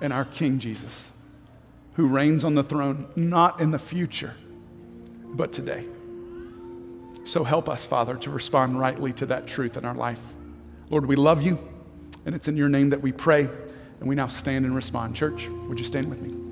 in 0.00 0.10
our 0.10 0.24
King 0.24 0.58
Jesus, 0.58 1.10
who 1.98 2.06
reigns 2.06 2.44
on 2.44 2.54
the 2.54 2.62
throne, 2.62 3.08
not 3.16 3.60
in 3.60 3.72
the 3.72 3.78
future, 3.78 4.32
but 5.24 5.52
today. 5.52 5.84
So 7.24 7.42
help 7.42 7.68
us, 7.68 7.84
Father, 7.84 8.14
to 8.18 8.30
respond 8.30 8.78
rightly 8.78 9.12
to 9.14 9.26
that 9.26 9.48
truth 9.48 9.76
in 9.76 9.84
our 9.84 9.96
life. 9.96 10.20
Lord, 10.90 11.06
we 11.06 11.16
love 11.16 11.42
you, 11.42 11.58
and 12.24 12.36
it's 12.36 12.46
in 12.46 12.56
your 12.56 12.68
name 12.68 12.90
that 12.90 13.02
we 13.02 13.10
pray, 13.10 13.48
and 13.98 14.08
we 14.08 14.14
now 14.14 14.28
stand 14.28 14.64
and 14.64 14.76
respond. 14.76 15.16
Church, 15.16 15.48
would 15.48 15.80
you 15.80 15.84
stand 15.84 16.08
with 16.08 16.22
me? 16.22 16.47